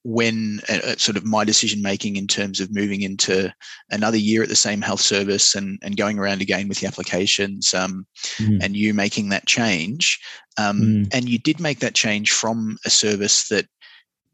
when 0.02 0.60
uh, 0.68 0.96
sort 0.96 1.16
of 1.16 1.24
my 1.24 1.44
decision 1.44 1.82
making 1.82 2.16
in 2.16 2.26
terms 2.26 2.60
of 2.60 2.74
moving 2.74 3.02
into 3.02 3.52
another 3.90 4.16
year 4.16 4.42
at 4.42 4.48
the 4.48 4.56
same 4.56 4.80
health 4.80 5.00
service 5.00 5.54
and, 5.54 5.78
and 5.82 5.96
going 5.96 6.18
around 6.18 6.40
again 6.40 6.68
with 6.68 6.80
the 6.80 6.86
applications 6.86 7.74
um, 7.74 8.06
mm. 8.38 8.62
and 8.62 8.76
you 8.76 8.94
making 8.94 9.28
that 9.28 9.46
change 9.46 10.18
um, 10.58 10.80
mm. 10.80 11.08
and 11.12 11.28
you 11.28 11.38
did 11.38 11.60
make 11.60 11.80
that 11.80 11.94
change 11.94 12.32
from 12.32 12.78
a 12.86 12.90
service 12.90 13.48
that 13.48 13.66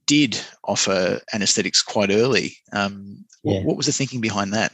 did 0.06 0.40
offer 0.64 1.20
anesthetics 1.32 1.82
quite 1.82 2.10
early 2.10 2.56
um, 2.72 3.24
yeah. 3.42 3.54
what, 3.54 3.64
what 3.64 3.76
was 3.76 3.86
the 3.86 3.92
thinking 3.92 4.20
behind 4.20 4.52
that 4.52 4.72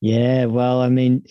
yeah 0.00 0.44
well 0.44 0.80
i 0.82 0.88
mean 0.88 1.24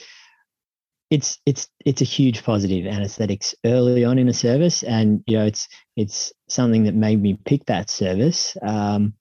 it's 1.09 1.39
it's 1.45 1.67
it's 1.85 2.01
a 2.01 2.05
huge 2.05 2.43
positive 2.43 2.85
anesthetics 2.85 3.53
early 3.65 4.03
on 4.03 4.17
in 4.17 4.27
a 4.27 4.33
service 4.33 4.83
and 4.83 5.23
you 5.27 5.37
know 5.37 5.45
it's 5.45 5.67
it's 5.95 6.33
something 6.49 6.83
that 6.83 6.95
made 6.95 7.21
me 7.21 7.37
pick 7.45 7.63
that 7.65 7.89
service 7.89 8.57
um, 8.63 9.13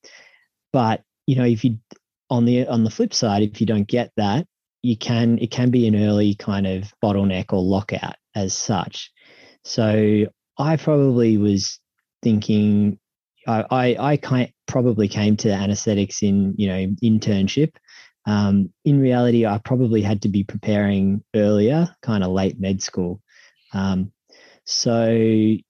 but 0.73 1.03
you 1.27 1.37
know 1.37 1.45
if 1.45 1.65
you 1.65 1.79
on 2.31 2.47
the 2.47 2.67
on 2.67 2.85
the 2.85 2.91
flip 2.91 3.13
side 3.13 3.43
if 3.43 3.61
you 3.61 3.67
don't 3.67 3.87
get 3.87 4.11
that 4.17 4.47
you 4.85 4.99
can 4.99 5.39
it 5.39 5.51
can 5.51 5.71
be 5.71 5.89
an 5.89 5.97
early 5.97 6.35
kind 6.35 6.67
of 6.67 6.93
bottleneck 7.03 7.55
or 7.55 7.63
lockout 7.63 8.17
as 8.35 8.53
such. 8.53 9.11
So 9.65 10.27
I 10.59 10.77
probably 10.77 11.39
was 11.39 11.81
thinking 12.23 12.99
I 13.47 13.65
I, 13.71 13.97
I 13.99 14.17
kind 14.19 14.53
probably 14.67 15.09
came 15.09 15.39
to 15.39 15.51
anesthetics 15.51 16.23
in 16.23 16.55
you 16.59 16.69
know 16.69 16.87
internship. 17.03 17.77
Um, 18.27 18.73
in 18.85 19.01
reality, 19.01 19.47
I 19.47 19.59
probably 19.59 20.03
had 20.03 20.23
to 20.23 20.29
be 20.29 20.45
preparing 20.45 21.23
earlier, 21.35 21.95
kind 22.03 22.25
of 22.25 22.31
late 22.31 22.59
med 22.59 22.83
school. 22.83 23.21
Um, 23.73 24.13
so 24.65 25.09
you 25.11 25.63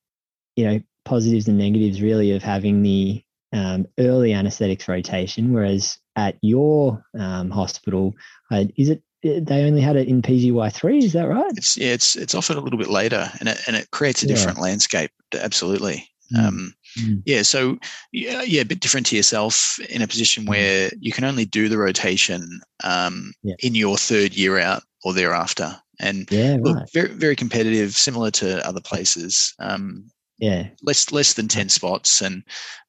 know 0.56 0.80
positives 1.04 1.48
and 1.48 1.58
negatives 1.58 2.00
really 2.00 2.32
of 2.32 2.42
having 2.42 2.82
the 2.82 3.22
um, 3.52 3.86
early 3.98 4.32
anesthetics 4.32 4.88
rotation, 4.88 5.52
whereas 5.52 5.98
at 6.16 6.36
your 6.42 7.04
um, 7.18 7.50
hospital, 7.50 8.14
uh, 8.50 8.64
is 8.76 8.90
it 8.90 9.02
they 9.22 9.64
only 9.64 9.80
had 9.80 9.96
it 9.96 10.08
in 10.08 10.22
PGY 10.22 10.72
three? 10.72 10.98
Is 10.98 11.14
that 11.14 11.28
right? 11.28 11.52
It's 11.56 11.76
yeah, 11.76 11.92
it's 11.92 12.14
it's 12.16 12.34
often 12.34 12.56
a 12.56 12.60
little 12.60 12.78
bit 12.78 12.90
later, 12.90 13.30
and 13.40 13.48
it 13.48 13.58
and 13.66 13.76
it 13.76 13.90
creates 13.90 14.22
a 14.22 14.26
different 14.26 14.58
yeah. 14.58 14.64
landscape. 14.64 15.10
Absolutely. 15.32 16.08
Mm. 16.34 16.72
Mm. 16.98 17.22
Yeah, 17.26 17.42
so 17.42 17.78
yeah, 18.12 18.42
yeah, 18.42 18.62
a 18.62 18.64
bit 18.64 18.80
different 18.80 19.06
to 19.06 19.16
yourself 19.16 19.78
in 19.90 20.02
a 20.02 20.08
position 20.08 20.44
mm. 20.44 20.48
where 20.48 20.90
you 21.00 21.12
can 21.12 21.24
only 21.24 21.44
do 21.44 21.68
the 21.68 21.78
rotation 21.78 22.60
um, 22.82 23.32
yeah. 23.42 23.56
in 23.60 23.74
your 23.74 23.96
third 23.96 24.34
year 24.34 24.58
out 24.58 24.82
or 25.04 25.12
thereafter. 25.12 25.76
And 26.00 26.30
yeah, 26.30 26.56
look, 26.60 26.76
right. 26.76 26.92
very 26.92 27.08
very 27.08 27.36
competitive, 27.36 27.94
similar 27.94 28.30
to 28.32 28.66
other 28.66 28.80
places. 28.80 29.54
Um, 29.58 30.10
yeah, 30.38 30.68
less 30.82 31.12
less 31.12 31.34
than 31.34 31.48
ten 31.48 31.68
spots, 31.68 32.20
and 32.20 32.42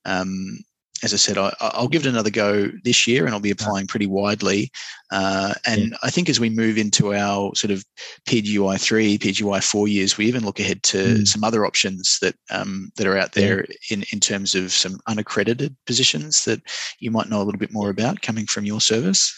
um, 0.05 0.59
as 1.05 1.13
I 1.13 1.17
said, 1.17 1.37
I, 1.37 1.53
will 1.79 1.87
give 1.87 2.05
it 2.05 2.09
another 2.09 2.31
go 2.31 2.67
this 2.83 3.05
year, 3.05 3.25
and 3.25 3.33
I'll 3.33 3.39
be 3.39 3.51
applying 3.51 3.85
pretty 3.85 4.07
widely. 4.07 4.71
Uh, 5.11 5.53
and 5.67 5.91
yeah. 5.91 5.97
I 6.01 6.09
think 6.09 6.29
as 6.29 6.39
we 6.39 6.49
move 6.49 6.79
into 6.79 7.13
our 7.13 7.53
sort 7.53 7.69
of 7.69 7.85
PGY 8.27 8.81
three, 8.81 9.19
PGY 9.19 9.63
four 9.63 9.87
years, 9.87 10.17
we 10.17 10.25
even 10.25 10.43
look 10.43 10.59
ahead 10.59 10.81
to 10.83 10.97
mm. 10.97 11.27
some 11.27 11.43
other 11.43 11.63
options 11.63 12.17
that 12.23 12.35
um, 12.49 12.91
that 12.97 13.05
are 13.05 13.17
out 13.17 13.33
there 13.33 13.65
yeah. 13.69 13.75
in 13.91 14.05
in 14.11 14.19
terms 14.19 14.55
of 14.55 14.71
some 14.71 14.99
unaccredited 15.07 15.75
positions 15.85 16.43
that 16.45 16.59
you 16.99 17.11
might 17.11 17.29
know 17.29 17.37
a 17.41 17.45
little 17.45 17.59
bit 17.59 17.71
more 17.71 17.91
about 17.91 18.21
coming 18.21 18.47
from 18.47 18.65
your 18.65 18.81
service. 18.81 19.33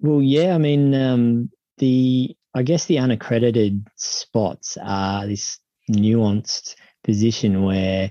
Well, 0.00 0.20
yeah, 0.20 0.56
I 0.56 0.58
mean 0.58 0.92
um, 0.94 1.50
the 1.78 2.36
I 2.54 2.64
guess 2.64 2.86
the 2.86 2.98
unaccredited 2.98 3.86
spots 3.94 4.76
are 4.82 5.28
this 5.28 5.56
nuanced 5.88 6.74
position 7.04 7.62
where 7.62 8.10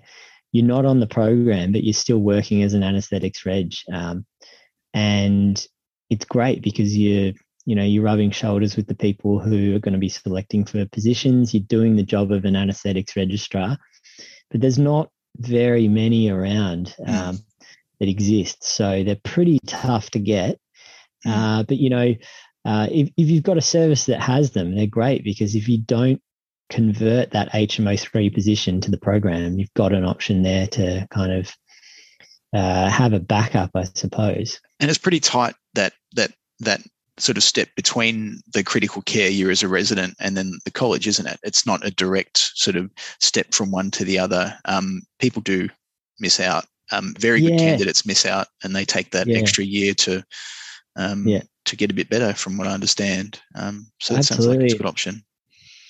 you're 0.51 0.65
not 0.65 0.85
on 0.85 0.99
the 0.99 1.07
program, 1.07 1.71
but 1.71 1.83
you're 1.83 1.93
still 1.93 2.19
working 2.19 2.63
as 2.63 2.73
an 2.73 2.83
anesthetics 2.83 3.45
reg. 3.45 3.73
Um, 3.91 4.25
and 4.93 5.63
it's 6.09 6.25
great 6.25 6.61
because 6.61 6.97
you're, 6.97 7.33
you 7.65 7.75
know, 7.75 7.83
you're 7.83 8.03
rubbing 8.03 8.31
shoulders 8.31 8.75
with 8.75 8.87
the 8.87 8.95
people 8.95 9.39
who 9.39 9.75
are 9.75 9.79
going 9.79 9.93
to 9.93 9.99
be 9.99 10.09
selecting 10.09 10.65
for 10.65 10.85
positions. 10.87 11.53
You're 11.53 11.63
doing 11.63 11.95
the 11.95 12.03
job 12.03 12.31
of 12.31 12.45
an 12.45 12.55
anesthetics 12.55 13.15
registrar, 13.15 13.77
but 14.49 14.61
there's 14.61 14.79
not 14.79 15.09
very 15.37 15.87
many 15.87 16.29
around 16.29 16.95
hmm. 16.97 17.13
um, 17.13 17.39
that 17.99 18.09
exist. 18.09 18.63
So 18.63 19.03
they're 19.03 19.17
pretty 19.23 19.59
tough 19.67 20.09
to 20.11 20.19
get. 20.19 20.59
Mm. 21.27 21.31
Uh, 21.31 21.63
but 21.63 21.77
you 21.77 21.89
know, 21.89 22.15
uh, 22.65 22.87
if, 22.89 23.09
if 23.17 23.29
you've 23.29 23.43
got 23.43 23.57
a 23.57 23.61
service 23.61 24.05
that 24.05 24.21
has 24.21 24.51
them, 24.51 24.75
they're 24.75 24.87
great 24.87 25.23
because 25.23 25.55
if 25.55 25.67
you 25.67 25.79
don't 25.79 26.21
convert 26.69 27.31
that 27.31 27.51
HMO3 27.51 28.33
position 28.33 28.81
to 28.81 28.91
the 28.91 28.97
program, 28.97 29.59
you've 29.59 29.73
got 29.73 29.93
an 29.93 30.05
option 30.05 30.43
there 30.43 30.67
to 30.67 31.07
kind 31.11 31.31
of 31.31 31.51
uh, 32.53 32.89
have 32.89 33.13
a 33.13 33.19
backup, 33.19 33.71
I 33.75 33.83
suppose. 33.83 34.59
And 34.79 34.89
it's 34.89 34.99
pretty 34.99 35.19
tight 35.19 35.55
that 35.73 35.93
that 36.13 36.31
that 36.59 36.81
sort 37.17 37.37
of 37.37 37.43
step 37.43 37.69
between 37.75 38.39
the 38.53 38.63
critical 38.63 39.01
care 39.01 39.29
year 39.29 39.51
as 39.51 39.61
a 39.61 39.67
resident 39.67 40.15
and 40.19 40.37
then 40.37 40.57
the 40.63 40.71
college, 40.71 41.07
isn't 41.07 41.27
it? 41.27 41.39
It's 41.43 41.65
not 41.65 41.85
a 41.85 41.91
direct 41.91 42.51
sort 42.55 42.77
of 42.77 42.89
step 43.19 43.53
from 43.53 43.71
one 43.71 43.91
to 43.91 44.05
the 44.05 44.17
other. 44.17 44.57
Um, 44.65 45.01
people 45.19 45.41
do 45.41 45.69
miss 46.19 46.39
out. 46.39 46.65
Um, 46.91 47.13
very 47.19 47.41
yeah. 47.41 47.51
good 47.51 47.59
candidates 47.59 48.05
miss 48.05 48.25
out, 48.25 48.47
and 48.63 48.75
they 48.75 48.85
take 48.85 49.11
that 49.11 49.27
yeah. 49.27 49.37
extra 49.37 49.63
year 49.63 49.93
to 49.95 50.23
um, 50.95 51.27
yeah. 51.27 51.43
to 51.65 51.75
get 51.75 51.91
a 51.91 51.93
bit 51.93 52.09
better, 52.09 52.33
from 52.33 52.57
what 52.57 52.67
I 52.67 52.73
understand. 52.73 53.39
Um, 53.55 53.91
so 53.99 54.13
that 54.13 54.19
Absolutely. 54.19 54.45
sounds 54.45 54.47
like 54.47 54.65
it's 54.65 54.73
a 54.73 54.77
good 54.77 54.87
option. 54.87 55.23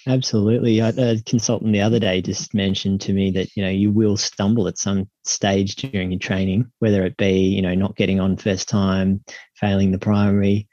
Absolutely. 0.08 0.80
A 0.80 1.22
consultant 1.26 1.74
the 1.74 1.82
other 1.82 2.00
day 2.00 2.22
just 2.22 2.54
mentioned 2.54 3.02
to 3.02 3.14
me 3.14 3.32
that, 3.32 3.50
you 3.56 3.64
know, 3.64 3.70
you 3.70 3.92
will 3.92 4.18
stumble 4.18 4.68
at 4.68 4.78
some 4.78 5.10
stage 5.26 5.76
during 5.76 6.12
your 6.12 6.20
training, 6.20 6.72
whether 6.80 7.06
it 7.06 7.18
be, 7.18 7.42
you 7.42 7.62
know, 7.62 7.76
not 7.76 7.96
getting 7.96 8.20
on 8.20 8.38
first 8.38 8.70
time, 8.70 9.24
failing 9.56 9.92
the 9.92 10.00
primary. 10.00 10.68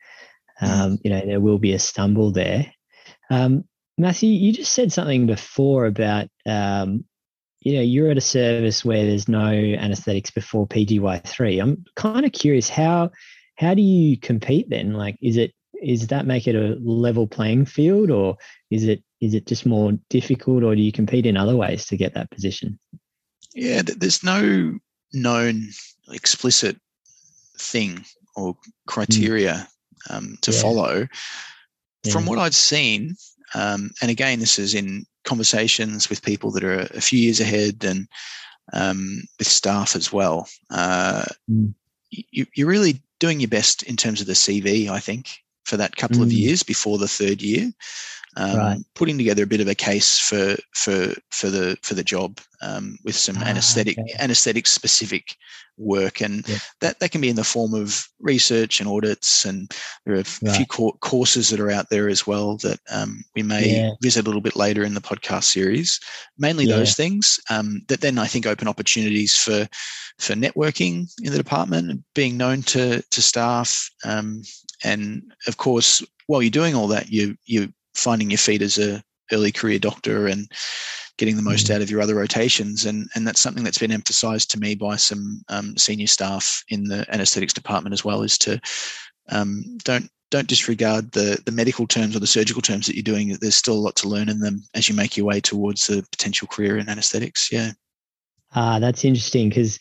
Mm. 0.63 0.69
Um, 0.69 0.99
you 1.03 1.11
know, 1.11 1.25
there 1.27 1.41
will 1.41 1.59
be 1.59 1.73
a 1.73 1.79
stumble 1.79 2.31
there. 2.31 2.73
Um, 3.31 3.65
Matthew, 3.99 4.31
you 4.31 4.53
just 4.53 4.73
said 4.73 4.93
something 4.93 5.27
before 5.27 5.87
about, 5.87 6.29
um, 6.47 7.05
you 7.61 7.75
know, 7.77 7.83
you're 7.83 8.11
at 8.11 8.19
a 8.19 8.23
service 8.23 8.85
where 8.85 9.05
there's 9.05 9.29
no 9.29 9.49
anesthetics 9.49 10.31
before 10.31 10.69
PGY3. 10.69 11.61
I'm 11.61 11.85
kind 11.97 12.25
of 12.25 12.33
curious 12.33 12.69
how 12.69 13.11
how 13.57 13.73
do 13.73 13.81
you 13.83 14.19
compete 14.19 14.69
then? 14.69 14.93
Like, 14.93 15.17
is 15.21 15.37
it 15.37 15.53
is 15.83 16.09
that 16.09 16.27
make 16.27 16.47
it 16.47 16.55
a 16.55 16.79
level 16.81 17.27
playing 17.27 17.67
field 17.67 18.11
or 18.11 18.37
is 18.71 18.85
it 18.85 19.03
is 19.21 19.35
it 19.35 19.47
just 19.47 19.67
more 19.67 19.93
difficult 20.11 20.63
or 20.63 20.75
do 20.75 20.83
you 20.83 20.93
compete 20.93 21.27
in 21.27 21.37
other 21.37 21.57
ways 21.57 21.87
to 21.87 21.97
get 21.97 22.15
that 22.15 22.31
position 22.31 22.79
yeah 23.55 23.83
there's 23.83 24.23
no 24.23 24.79
known 25.13 25.69
explicit 26.11 26.77
thing 27.59 28.05
or 28.35 28.57
criteria 28.87 29.67
um, 30.11 30.37
to 30.43 30.53
yeah. 30.53 30.61
follow 30.61 31.09
yeah. 32.05 32.13
from 32.13 32.27
what 32.27 32.39
i've 32.39 32.55
seen 32.55 33.15
um, 33.55 33.91
and 34.03 34.11
again 34.11 34.41
this 34.41 34.59
is 34.59 34.75
in 34.75 35.05
conversations 35.25 36.09
with 36.09 36.23
people 36.23 36.51
that 36.51 36.65
are 36.65 36.81
a 36.81 37.01
few 37.01 37.19
years 37.19 37.41
ahead 37.41 37.85
and 37.85 38.07
um, 38.73 39.23
with 39.39 39.49
staff 39.49 39.97
as 39.97 40.13
well 40.13 40.49
uh, 40.71 41.25
mm. 41.51 41.73
you, 42.11 42.47
you're 42.55 42.69
really 42.69 43.01
doing 43.19 43.41
your 43.41 43.49
best 43.49 43.83
in 43.85 43.97
terms 43.97 44.21
of 44.21 44.27
the 44.27 44.33
cv 44.35 44.89
i 44.89 45.01
think 45.01 45.39
for 45.67 45.77
that 45.77 45.97
couple 45.97 46.19
mm. 46.19 46.23
of 46.23 46.33
years 46.33 46.63
before 46.63 46.97
the 46.97 47.09
third 47.09 47.43
year. 47.43 47.71
Um, 48.39 48.57
right. 48.57 48.79
Putting 48.95 49.17
together 49.17 49.45
a 49.45 49.47
bit 49.47 49.61
of 49.61 49.69
a 49.69 49.75
case 49.75 50.19
for 50.19 50.57
for 50.75 51.15
for 51.31 51.49
the 51.49 51.77
for 51.83 51.95
the 51.95 52.05
job 52.05 52.39
um, 52.61 52.99
with 53.05 53.15
some 53.15 53.37
ah, 53.39 53.45
anesthetic 53.45 53.99
okay. 53.99 54.15
anesthetic 54.19 54.67
specific 54.67 55.37
work, 55.79 56.21
and 56.21 56.47
yeah. 56.49 56.59
that 56.81 57.01
that 57.01 57.11
can 57.11 57.21
be 57.21 57.29
in 57.29 57.37
the 57.37 57.45
form 57.45 57.73
of 57.73 58.07
research 58.21 58.79
and 58.79 58.89
audits, 58.89 59.45
and 59.45 59.71
there 60.05 60.15
are 60.15 60.21
a 60.21 60.25
right. 60.43 60.57
few 60.57 60.67
courses 60.67 61.49
that 61.49 61.61
are 61.61 61.71
out 61.71 61.89
there 61.91 62.09
as 62.09 62.27
well 62.27 62.57
that 62.59 62.79
um, 62.91 63.25
we 63.35 63.43
may 63.43 63.77
yeah. 63.77 63.91
visit 64.03 64.25
a 64.25 64.29
little 64.29 64.43
bit 64.43 64.57
later 64.57 64.85
in 64.85 64.95
the 64.95 65.01
podcast 65.01 65.45
series. 65.45 65.99
Mainly 66.39 66.65
yeah. 66.65 66.77
those 66.77 66.95
things 66.95 67.41
um, 67.51 67.83
that 67.89 68.01
then 68.01 68.19
I 68.19 68.27
think 68.27 68.47
open 68.47 68.69
opportunities 68.69 69.35
for 69.37 69.67
for 70.19 70.35
networking 70.35 71.09
in 71.23 71.33
the 71.33 71.39
department, 71.39 72.03
being 72.15 72.37
known 72.37 72.63
to 72.63 73.03
to 73.03 73.23
staff, 73.23 73.91
um, 74.05 74.43
and 74.85 75.23
of 75.47 75.57
course, 75.57 76.03
while 76.27 76.43
you're 76.43 76.51
doing 76.51 76.75
all 76.75 76.89
that, 76.89 77.11
you 77.11 77.37
you 77.45 77.73
finding 78.07 78.31
your 78.31 78.39
feet 78.39 78.63
as 78.63 78.79
a 78.79 79.03
early 79.33 79.51
career 79.51 79.81
doctor 79.81 80.29
and 80.29 80.49
getting 81.19 81.35
the 81.35 81.43
most 81.43 81.67
mm. 81.67 81.75
out 81.75 81.83
of 81.83 81.91
your 81.91 82.01
other 82.01 82.15
rotations. 82.15 82.87
And, 82.87 83.09
and 83.17 83.27
that's 83.27 83.41
something 83.41 83.65
that's 83.65 83.79
been 83.79 83.91
emphasized 83.91 84.49
to 84.53 84.61
me 84.61 84.77
by 84.77 84.95
some 84.95 85.43
um, 85.49 85.77
senior 85.77 86.07
staff 86.07 86.63
in 86.69 86.85
the 86.85 87.05
anesthetics 87.13 87.53
department 87.53 87.95
as 87.95 88.05
well 88.05 88.23
is 88.23 88.39
to 88.39 88.61
um, 89.31 89.65
don't 89.83 90.09
don't 90.31 90.47
disregard 90.47 91.11
the 91.13 91.41
the 91.47 91.53
medical 91.53 91.87
terms 91.87 92.15
or 92.15 92.21
the 92.21 92.27
surgical 92.29 92.63
terms 92.63 92.87
that 92.87 92.95
you're 92.95 93.03
doing. 93.03 93.37
There's 93.41 93.57
still 93.57 93.75
a 93.75 93.85
lot 93.87 93.97
to 93.97 94.09
learn 94.09 94.29
in 94.29 94.39
them 94.39 94.63
as 94.75 94.89
you 94.89 94.95
make 94.95 95.17
your 95.17 95.27
way 95.27 95.41
towards 95.41 95.91
a 95.91 96.05
potential 96.13 96.47
career 96.47 96.79
in 96.79 96.89
anesthetics. 96.89 97.51
Yeah. 97.51 97.73
Ah, 98.55 98.79
that's 98.79 99.05
interesting 99.05 99.49
because 99.49 99.81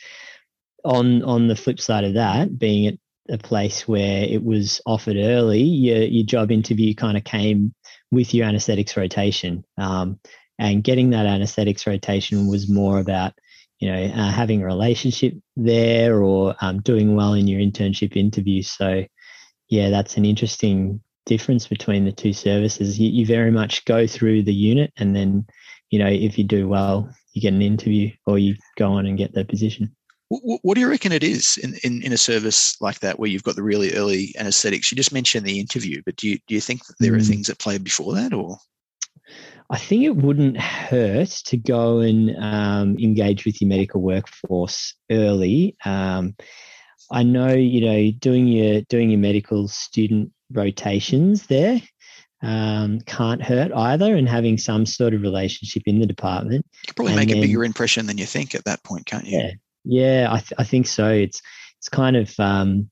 on 0.83 1.21
on 1.23 1.47
the 1.47 1.55
flip 1.55 1.79
side 1.79 2.05
of 2.05 2.15
that, 2.15 2.57
being 2.57 2.87
at 2.87 2.97
a 3.29 3.37
place 3.37 3.87
where 3.87 4.23
it 4.23 4.43
was 4.43 4.81
offered 4.85 5.17
early, 5.17 5.61
your 5.61 6.03
your 6.03 6.25
job 6.25 6.51
interview 6.51 6.95
kind 6.95 7.17
of 7.17 7.23
came 7.23 7.73
with 8.11 8.33
your 8.33 8.45
anesthetics 8.45 8.95
rotation. 8.97 9.65
Um, 9.77 10.19
and 10.57 10.83
getting 10.83 11.09
that 11.09 11.25
anesthetics 11.25 11.85
rotation 11.85 12.47
was 12.47 12.69
more 12.69 12.99
about, 12.99 13.33
you 13.79 13.91
know, 13.91 14.05
uh, 14.05 14.31
having 14.31 14.61
a 14.61 14.65
relationship 14.65 15.33
there 15.57 16.23
or 16.23 16.55
um, 16.61 16.81
doing 16.81 17.15
well 17.15 17.33
in 17.33 17.47
your 17.47 17.59
internship 17.59 18.15
interview. 18.15 18.63
So, 18.63 19.05
yeah, 19.69 19.89
that's 19.89 20.17
an 20.17 20.25
interesting 20.25 21.01
difference 21.25 21.67
between 21.67 22.05
the 22.05 22.11
two 22.11 22.33
services. 22.33 22.99
You, 22.99 23.09
you 23.09 23.25
very 23.25 23.51
much 23.51 23.83
go 23.85 24.07
through 24.07 24.43
the 24.43 24.53
unit, 24.53 24.93
and 24.97 25.15
then, 25.15 25.45
you 25.89 25.99
know, 25.99 26.07
if 26.07 26.37
you 26.37 26.43
do 26.43 26.69
well, 26.69 27.09
you 27.33 27.41
get 27.41 27.53
an 27.53 27.61
interview 27.61 28.11
or 28.25 28.39
you 28.39 28.55
go 28.77 28.93
on 28.93 29.05
and 29.05 29.17
get 29.17 29.33
the 29.33 29.43
position. 29.43 29.93
What 30.41 30.75
do 30.75 30.81
you 30.81 30.89
reckon 30.89 31.11
it 31.11 31.23
is 31.23 31.57
in, 31.57 31.75
in, 31.83 32.01
in, 32.01 32.13
a 32.13 32.17
service 32.17 32.79
like 32.81 32.99
that 32.99 33.19
where 33.19 33.29
you've 33.29 33.43
got 33.43 33.55
the 33.55 33.63
really 33.63 33.93
early 33.93 34.33
anesthetics? 34.37 34.91
You 34.91 34.95
just 34.95 35.13
mentioned 35.13 35.45
the 35.45 35.59
interview, 35.59 36.01
but 36.05 36.15
do 36.15 36.29
you, 36.29 36.39
do 36.47 36.55
you 36.55 36.61
think 36.61 36.81
there 36.99 37.11
mm. 37.11 37.17
are 37.17 37.23
things 37.23 37.47
that 37.47 37.59
play 37.59 37.77
before 37.77 38.13
that 38.13 38.33
or? 38.33 38.57
I 39.69 39.77
think 39.77 40.03
it 40.03 40.15
wouldn't 40.15 40.59
hurt 40.59 41.29
to 41.45 41.57
go 41.57 41.99
and 41.99 42.35
um, 42.37 42.97
engage 42.99 43.45
with 43.45 43.61
your 43.61 43.69
medical 43.69 44.01
workforce 44.01 44.93
early. 45.09 45.75
Um, 45.85 46.35
I 47.11 47.23
know, 47.23 47.53
you 47.53 47.81
know, 47.81 48.11
doing 48.11 48.47
your 48.47 48.81
doing 48.81 49.09
your 49.09 49.19
medical 49.19 49.67
student 49.67 50.31
rotations 50.51 51.47
there 51.47 51.81
um, 52.45 53.01
can't 53.01 53.41
hurt 53.41 53.71
either, 53.73 54.15
and 54.15 54.29
having 54.29 54.57
some 54.57 54.85
sort 54.85 55.13
of 55.13 55.21
relationship 55.21 55.83
in 55.85 55.99
the 55.99 56.05
department. 56.05 56.65
You 56.83 56.87
can 56.87 56.93
probably 56.95 57.13
and 57.13 57.19
make 57.19 57.29
then- 57.29 57.39
a 57.39 57.41
bigger 57.41 57.63
impression 57.63 58.05
than 58.05 58.17
you 58.17 58.25
think 58.25 58.53
at 58.53 58.65
that 58.65 58.83
point, 58.83 59.05
can't 59.05 59.25
you? 59.25 59.39
Yeah, 59.39 59.51
yeah, 59.85 60.27
I, 60.29 60.39
th- 60.39 60.53
I 60.57 60.63
think 60.63 60.87
so. 60.87 61.09
It's 61.09 61.41
it's 61.77 61.89
kind 61.89 62.15
of 62.15 62.33
um, 62.39 62.89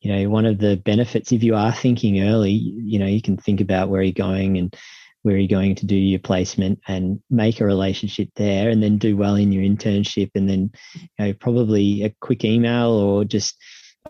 you 0.00 0.12
know 0.12 0.28
one 0.28 0.46
of 0.46 0.58
the 0.58 0.76
benefits 0.76 1.32
if 1.32 1.42
you 1.42 1.54
are 1.54 1.72
thinking 1.72 2.22
early. 2.22 2.50
You 2.52 2.98
know, 2.98 3.06
you 3.06 3.22
can 3.22 3.36
think 3.36 3.60
about 3.60 3.88
where 3.88 4.02
you're 4.02 4.12
going 4.12 4.58
and 4.58 4.74
where 5.22 5.36
you're 5.36 5.46
going 5.46 5.76
to 5.76 5.86
do 5.86 5.94
your 5.94 6.18
placement 6.18 6.80
and 6.88 7.20
make 7.30 7.60
a 7.60 7.64
relationship 7.64 8.28
there, 8.36 8.68
and 8.68 8.82
then 8.82 8.98
do 8.98 9.16
well 9.16 9.36
in 9.36 9.52
your 9.52 9.62
internship, 9.62 10.30
and 10.34 10.48
then 10.48 10.70
you 10.94 11.08
know 11.18 11.32
probably 11.34 12.02
a 12.02 12.14
quick 12.20 12.44
email 12.44 12.90
or 12.90 13.24
just. 13.24 13.56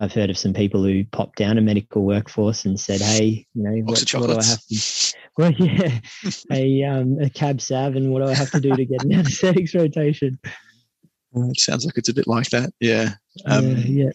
I've 0.01 0.15
heard 0.15 0.31
of 0.31 0.39
some 0.39 0.55
people 0.55 0.83
who 0.83 1.05
popped 1.05 1.37
down 1.37 1.59
a 1.59 1.61
medical 1.61 2.03
workforce 2.03 2.65
and 2.65 2.81
said, 2.81 3.03
"Hey, 3.03 3.47
you 3.53 3.63
know, 3.63 3.73
what, 3.83 4.01
what 4.15 4.27
do 4.27 4.39
I 4.39 4.43
have 4.43 4.67
to 4.67 5.15
well, 5.37 5.53
yeah, 5.53 5.99
a 6.51 6.83
um, 6.85 7.19
a 7.21 7.29
cab 7.29 7.61
sav, 7.61 7.95
and 7.95 8.11
what 8.11 8.23
do 8.23 8.31
I 8.31 8.35
have 8.35 8.51
to 8.53 8.61
do 8.61 8.75
to 8.75 8.85
get 8.87 9.05
an 9.05 9.13
anesthetics 9.19 9.75
rotation? 9.75 10.39
It 11.35 11.61
sounds 11.61 11.85
like 11.85 11.97
it's 11.97 12.09
a 12.09 12.15
bit 12.15 12.27
like 12.27 12.51
that. 12.51 12.73
Yeah. 12.81 13.15
Um, 13.47 13.71
yeah, 13.71 13.77
yeah, 13.77 14.11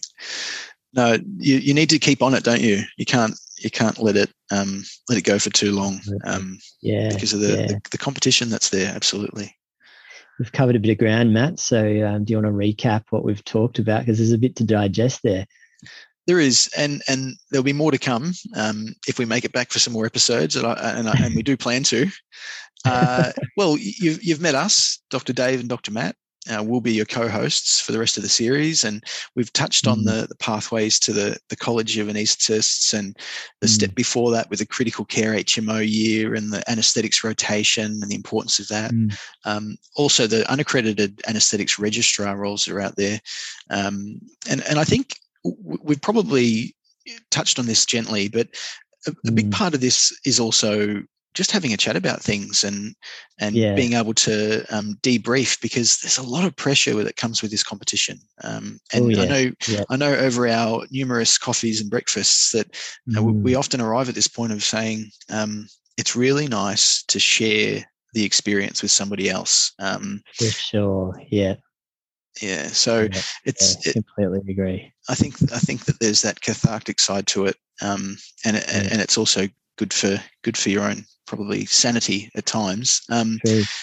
No, 0.93 1.17
you, 1.37 1.57
you 1.57 1.73
need 1.73 1.89
to 1.89 1.99
keep 1.99 2.21
on 2.21 2.33
it, 2.33 2.43
don't 2.43 2.61
you? 2.61 2.83
You 2.97 3.05
can't 3.05 3.37
you 3.59 3.71
can't 3.71 3.97
let 3.99 4.15
it 4.15 4.29
um, 4.51 4.83
let 5.09 5.17
it 5.17 5.23
go 5.23 5.39
for 5.39 5.49
too 5.49 5.71
long 5.71 5.99
um, 6.25 6.59
yeah. 6.81 7.09
because 7.09 7.33
of 7.33 7.39
the, 7.39 7.49
yeah. 7.49 7.67
the, 7.67 7.81
the 7.91 7.97
competition 7.97 8.49
that's 8.49 8.69
there. 8.69 8.93
Absolutely. 8.93 9.55
We've 10.39 10.51
covered 10.51 10.75
a 10.75 10.79
bit 10.79 10.91
of 10.91 10.99
ground, 10.99 11.33
Matt. 11.33 11.59
So, 11.59 12.05
um, 12.05 12.23
do 12.23 12.31
you 12.31 12.37
want 12.37 12.47
to 12.47 12.51
recap 12.51 13.05
what 13.09 13.23
we've 13.23 13.43
talked 13.43 13.79
about? 13.79 14.01
Because 14.01 14.19
there's 14.19 14.31
a 14.31 14.37
bit 14.37 14.55
to 14.57 14.63
digest 14.63 15.23
there. 15.23 15.47
There 16.27 16.39
is, 16.39 16.69
and 16.77 17.01
and 17.07 17.35
there'll 17.49 17.63
be 17.63 17.73
more 17.73 17.91
to 17.91 17.97
come 17.97 18.33
um, 18.55 18.93
if 19.07 19.17
we 19.17 19.25
make 19.25 19.45
it 19.45 19.53
back 19.53 19.71
for 19.71 19.79
some 19.79 19.93
more 19.93 20.05
episodes, 20.05 20.55
and, 20.55 20.67
I, 20.67 20.73
and, 20.73 21.09
I, 21.09 21.13
and 21.21 21.35
we 21.35 21.43
do 21.43 21.57
plan 21.57 21.83
to. 21.83 22.07
Uh, 22.85 23.31
well, 23.57 23.75
you've 23.77 24.23
you've 24.23 24.39
met 24.39 24.55
us, 24.55 25.01
Dr. 25.09 25.33
Dave 25.33 25.59
and 25.59 25.67
Dr. 25.67 25.91
Matt. 25.91 26.15
Uh, 26.49 26.63
we'll 26.63 26.81
be 26.81 26.93
your 26.93 27.05
co-hosts 27.05 27.81
for 27.81 27.91
the 27.91 27.99
rest 27.99 28.17
of 28.17 28.23
the 28.23 28.29
series, 28.29 28.83
and 28.83 29.03
we've 29.35 29.51
touched 29.53 29.87
on 29.87 29.99
Mm. 29.99 30.05
the, 30.05 30.27
the 30.27 30.35
pathways 30.35 30.99
to 30.99 31.13
the 31.13 31.37
the 31.49 31.55
College 31.55 31.97
of 31.97 32.07
Anaesthetists, 32.07 32.93
and 32.93 33.17
the 33.61 33.67
step 33.67 33.93
before 33.95 34.31
that 34.31 34.49
with 34.49 34.59
the 34.59 34.65
critical 34.65 35.05
care 35.05 35.33
HMO 35.33 35.79
year 35.87 36.35
and 36.35 36.51
the 36.53 36.63
anaesthetics 36.69 37.23
rotation 37.23 37.99
and 38.01 38.09
the 38.09 38.15
importance 38.15 38.59
of 38.59 38.67
that. 38.69 38.91
Mm. 38.91 39.17
Um, 39.45 39.77
also, 39.95 40.27
the 40.27 40.49
unaccredited 40.51 41.21
anaesthetics 41.27 41.77
registrar 41.79 42.35
roles 42.37 42.67
are 42.67 42.79
out 42.79 42.95
there, 42.95 43.19
um, 43.69 44.19
and 44.49 44.61
and 44.69 44.79
I 44.79 44.83
think 44.83 45.15
w- 45.43 45.79
we've 45.83 46.01
probably 46.01 46.75
touched 47.31 47.59
on 47.59 47.65
this 47.65 47.85
gently, 47.85 48.27
but 48.29 48.47
a, 49.05 49.15
a 49.27 49.31
big 49.31 49.49
Mm. 49.49 49.53
part 49.53 49.73
of 49.73 49.81
this 49.81 50.17
is 50.25 50.39
also 50.39 51.03
just 51.37 51.51
having 51.51 51.71
a 51.71 51.77
chat 51.77 51.95
about 51.95 52.21
things 52.21 52.63
and 52.63 52.95
and 53.39 53.55
Yeah. 53.55 53.75
being 53.75 53.93
able 53.93 54.15
to 54.15 54.65
um, 54.75 54.97
debrief 55.03 55.61
because 55.61 55.99
there's 55.99 56.17
a 56.17 56.23
lot 56.23 56.43
of 56.45 56.55
pressure 56.55 56.95
that 57.03 57.15
comes 57.15 57.41
with 57.43 57.51
this 57.51 57.63
competition. 57.63 58.17
Um, 58.43 58.79
and 58.91 59.15
Oh, 59.15 59.21
I 59.21 59.25
know 59.27 59.51
Yeah. 59.67 59.83
I 59.89 59.95
know 59.95 60.13
over 60.15 60.47
our 60.47 60.85
numerous 60.89 61.37
coffees 61.37 61.79
and 61.79 61.89
breakfasts 61.91 62.51
that 62.51 62.75
you 63.05 63.13
know, 63.13 63.23
we- 63.23 63.33
Mm. 63.33 63.43
we 63.43 63.55
often 63.55 63.79
arrive 63.79 64.09
at 64.09 64.15
this 64.15 64.27
point 64.27 64.51
of 64.51 64.63
saying 64.63 65.11
um, 65.29 65.67
it's 65.97 66.15
really 66.15 66.47
nice 66.47 67.03
to 67.03 67.19
share 67.19 67.85
the 68.13 68.23
experience 68.25 68.81
with 68.81 68.91
somebody 68.91 69.29
else. 69.29 69.73
Um, 69.77 70.21
For 70.35 70.45
sure. 70.51 71.21
Yeah. 71.29 71.55
yeah, 72.41 72.67
so 72.67 73.01
yeah, 73.01 73.21
it's 73.45 73.75
yeah, 73.85 73.91
it, 73.91 73.93
completely 73.93 74.51
agree. 74.51 74.91
I 75.09 75.13
think 75.15 75.35
I 75.53 75.59
think 75.59 75.85
that 75.85 75.99
there's 75.99 76.23
that 76.23 76.41
cathartic 76.41 76.99
side 76.99 77.27
to 77.27 77.45
it, 77.45 77.57
um, 77.81 78.17
and 78.45 78.55
Yeah. 78.57 78.87
and 78.91 79.01
it's 79.01 79.17
also 79.17 79.47
good 79.77 79.93
for 79.93 80.21
good 80.43 80.57
for 80.57 80.69
your 80.69 80.83
own 80.83 81.05
probably 81.25 81.65
sanity 81.65 82.29
at 82.35 82.45
times. 82.45 83.01
Um, 83.09 83.39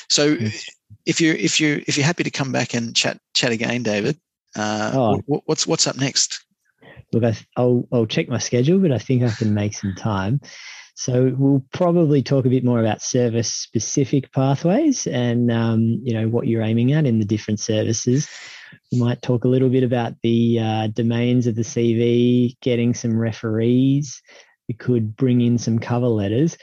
so 0.09 0.26
Yes. 0.26 0.66
if 1.07 1.20
you're 1.20 1.35
if 1.35 1.61
you 1.61 1.83
if 1.87 1.96
you're 1.96 2.07
happy 2.07 2.24
to 2.24 2.30
come 2.30 2.52
back 2.52 2.74
and 2.74 2.94
chat 2.94 3.18
chat 3.35 3.52
again, 3.52 3.83
David, 3.83 4.18
uh, 4.57 4.92
Oh. 4.94 5.20
wh- 5.28 5.48
what's 5.48 5.66
what's 5.66 5.87
up 5.87 5.96
next? 5.96 6.44
Look, 7.12 7.24
I, 7.24 7.37
I'll 7.57 7.87
I'll 7.92 8.07
check 8.07 8.28
my 8.28 8.38
schedule, 8.38 8.78
but 8.78 8.92
I 8.92 8.98
think 8.98 9.22
I 9.22 9.30
can 9.30 9.54
make 9.54 9.74
some 9.74 9.94
time. 9.94 10.40
So 10.96 11.35
we'll 11.37 11.64
probably 11.72 12.22
talk 12.22 12.46
a 12.46 12.48
bit 12.48 12.64
more 12.64 12.78
about 12.78 13.02
service 13.02 13.52
specific 13.52 14.33
pathways 14.33 15.09
and 15.09 15.50
um, 15.50 16.00
you 16.02 16.14
know 16.14 16.28
what 16.28 16.46
you're 16.46 16.62
aiming 16.62 16.92
at 16.92 17.04
in 17.07 17.18
the 17.18 17.24
different 17.24 17.61
services. 17.61 18.28
We 18.92 19.00
might 19.00 19.22
talk 19.22 19.44
a 19.44 19.48
little 19.48 19.68
bit 19.68 19.83
about 19.83 20.14
the 20.22 20.59
uh, 20.61 20.87
domains 20.88 21.46
of 21.46 21.57
the 21.57 21.62
CV, 21.62 22.57
getting 22.61 22.94
some 22.94 23.18
referees. 23.18 24.22
We 24.68 24.74
could 24.74 25.16
bring 25.16 25.40
in 25.40 25.59
some 25.59 25.79
cover 25.79 26.07
letters. 26.07 26.57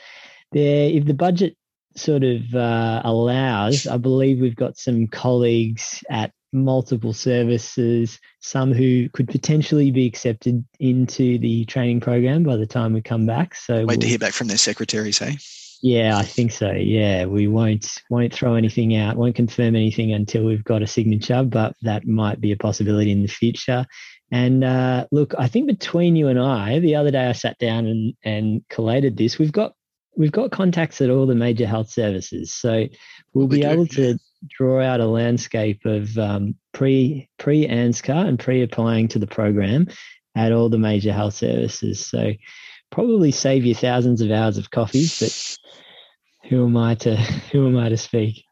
There, 0.52 0.90
if 0.90 1.06
the 1.06 1.14
budget 1.14 1.56
sort 1.96 2.24
of 2.24 2.54
uh, 2.56 3.02
allows, 3.04 3.88
I 3.88 3.98
believe 3.98 4.40
we've 4.40 4.56
got 4.56 4.78
some 4.78 5.08
colleagues 5.08 6.04
at 6.10 6.32
multiple 6.54 7.14
services, 7.14 8.20
some 8.40 8.74
who 8.74 9.08
could 9.10 9.28
potentially 9.30 9.92
be 9.92 10.06
accepted 10.06 10.66
into 10.80 11.38
the 11.38 11.64
training 11.66 12.00
program 12.02 12.44
by 12.44 12.58
the 12.58 12.66
time 12.66 12.94
we 12.94 13.02
come 13.02 13.26
back. 13.26 13.56
So 13.56 13.86
Wait 13.86 13.96
to 13.96 14.00
we'll- 14.00 14.10
hear 14.10 14.20
back 14.20 14.34
from 14.34 14.48
their 14.48 14.58
secretaries, 14.58 15.20
hey? 15.20 15.38
yeah, 15.82 16.18
I 16.18 16.24
think 16.24 16.52
so. 16.52 16.72
Yeah, 16.72 17.26
we 17.26 17.48
won't 17.48 17.88
won't 18.10 18.34
throw 18.34 18.56
anything 18.56 18.96
out, 18.96 19.16
won't 19.18 19.36
confirm 19.36 19.76
anything 19.76 20.12
until 20.14 20.44
we've 20.44 20.64
got 20.64 20.82
a 20.82 20.88
signature, 20.88 21.44
but 21.44 21.76
that 21.84 22.06
might 22.06 22.42
be 22.42 22.52
a 22.52 22.58
possibility 22.58 23.12
in 23.12 23.22
the 23.22 23.28
future. 23.28 23.86
And 24.32 24.63
uh, 24.63 25.08
look, 25.12 25.34
I 25.38 25.48
think 25.48 25.67
between 25.67 26.15
you 26.15 26.30
and 26.30 26.39
I, 26.39 26.80
the 26.80 26.96
other 26.96 27.12
day 27.12 27.28
I 27.28 27.34
sat 27.34 27.58
down 27.58 27.86
and 27.86 28.13
and 28.24 28.62
collated 28.70 29.17
this. 29.17 29.38
We've 29.38 29.52
got 29.52 29.74
we've 30.15 30.32
got 30.32 30.52
contacts 30.52 31.02
at 31.02 31.10
all 31.10 31.26
the 31.26 31.36
major 31.36 31.67
health 31.67 31.89
services, 31.89 32.54
so 32.54 32.88
we'll 33.34 33.48
We 33.48 33.60
be 33.60 33.65
able 33.65 33.88
to 33.88 34.17
draw 34.50 34.82
out 34.82 35.02
a 35.02 35.06
landscape 35.06 35.86
of 35.86 36.17
um, 36.17 36.56
pre 36.74 37.30
pre 37.38 37.67
ANZCA 37.67 38.28
and 38.28 38.39
pre 38.39 38.63
applying 38.63 39.10
to 39.10 39.20
the 39.20 39.28
program 39.28 39.88
at 40.36 40.54
all 40.54 40.70
the 40.70 40.78
major 40.78 41.12
health 41.12 41.34
services. 41.34 42.06
So 42.06 42.32
probably 42.89 43.32
save 43.32 43.65
you 43.65 43.76
thousands 43.76 44.22
of 44.22 44.32
hours 44.32 44.58
of 44.58 44.72
coffee, 44.72 45.08
but 45.20 45.58
who 46.50 46.65
am 46.65 46.78
I 46.78 46.96
to 46.96 47.15
who 47.52 47.67
am 47.67 47.78
I 47.78 47.89
to 47.89 47.98
speak? 47.98 48.46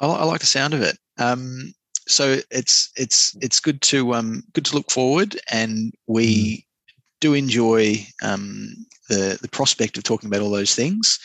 I, 0.00 0.06
I 0.06 0.24
like 0.24 0.40
the 0.40 0.46
sound 0.46 0.72
of 0.72 0.80
it. 0.80 0.96
Um, 1.18 1.74
so 2.08 2.38
it's 2.50 2.90
it's 2.96 3.36
it's 3.40 3.60
good 3.60 3.80
to 3.82 4.14
um, 4.14 4.42
good 4.52 4.64
to 4.66 4.74
look 4.74 4.90
forward, 4.90 5.38
and 5.50 5.92
we 6.06 6.66
do 7.20 7.34
enjoy 7.34 8.04
um, 8.22 8.74
the 9.08 9.38
the 9.40 9.48
prospect 9.48 9.96
of 9.96 10.04
talking 10.04 10.28
about 10.28 10.40
all 10.42 10.50
those 10.50 10.74
things. 10.74 11.18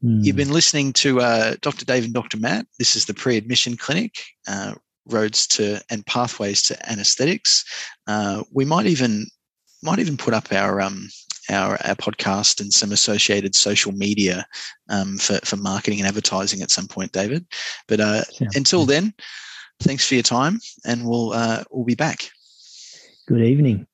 You've 0.00 0.36
Hmm. 0.36 0.42
been 0.42 0.52
listening 0.52 0.92
to 0.94 1.20
uh, 1.20 1.54
Dr. 1.60 1.84
Dave 1.84 2.04
and 2.04 2.14
Dr. 2.14 2.36
Matt. 2.38 2.66
This 2.78 2.94
is 2.94 3.06
the 3.06 3.14
pre-admission 3.14 3.76
clinic, 3.76 4.22
uh, 4.46 4.74
roads 5.06 5.46
to 5.48 5.80
and 5.90 6.04
pathways 6.06 6.62
to 6.64 6.90
anaesthetics. 6.90 7.64
Uh, 8.06 8.44
we 8.52 8.64
might 8.64 8.86
even 8.86 9.26
might 9.82 9.98
even 9.98 10.16
put 10.16 10.34
up 10.34 10.52
our 10.52 10.80
um, 10.80 11.08
our, 11.50 11.72
our 11.86 11.94
podcast 11.94 12.60
and 12.60 12.72
some 12.72 12.92
associated 12.92 13.54
social 13.54 13.92
media 13.92 14.46
um, 14.88 15.18
for 15.18 15.38
for 15.44 15.56
marketing 15.56 15.98
and 16.00 16.08
advertising 16.08 16.62
at 16.62 16.70
some 16.70 16.86
point, 16.86 17.12
David. 17.12 17.46
But 17.88 18.00
uh, 18.00 18.22
Sounds 18.24 18.56
until 18.56 18.86
then, 18.86 19.14
thanks 19.80 20.06
for 20.06 20.14
your 20.14 20.22
time, 20.22 20.60
and 20.84 21.08
we'll 21.08 21.32
uh, 21.32 21.64
we'll 21.70 21.84
be 21.84 21.94
back. 21.94 22.30
good 23.26 23.42
evening. 23.42 23.86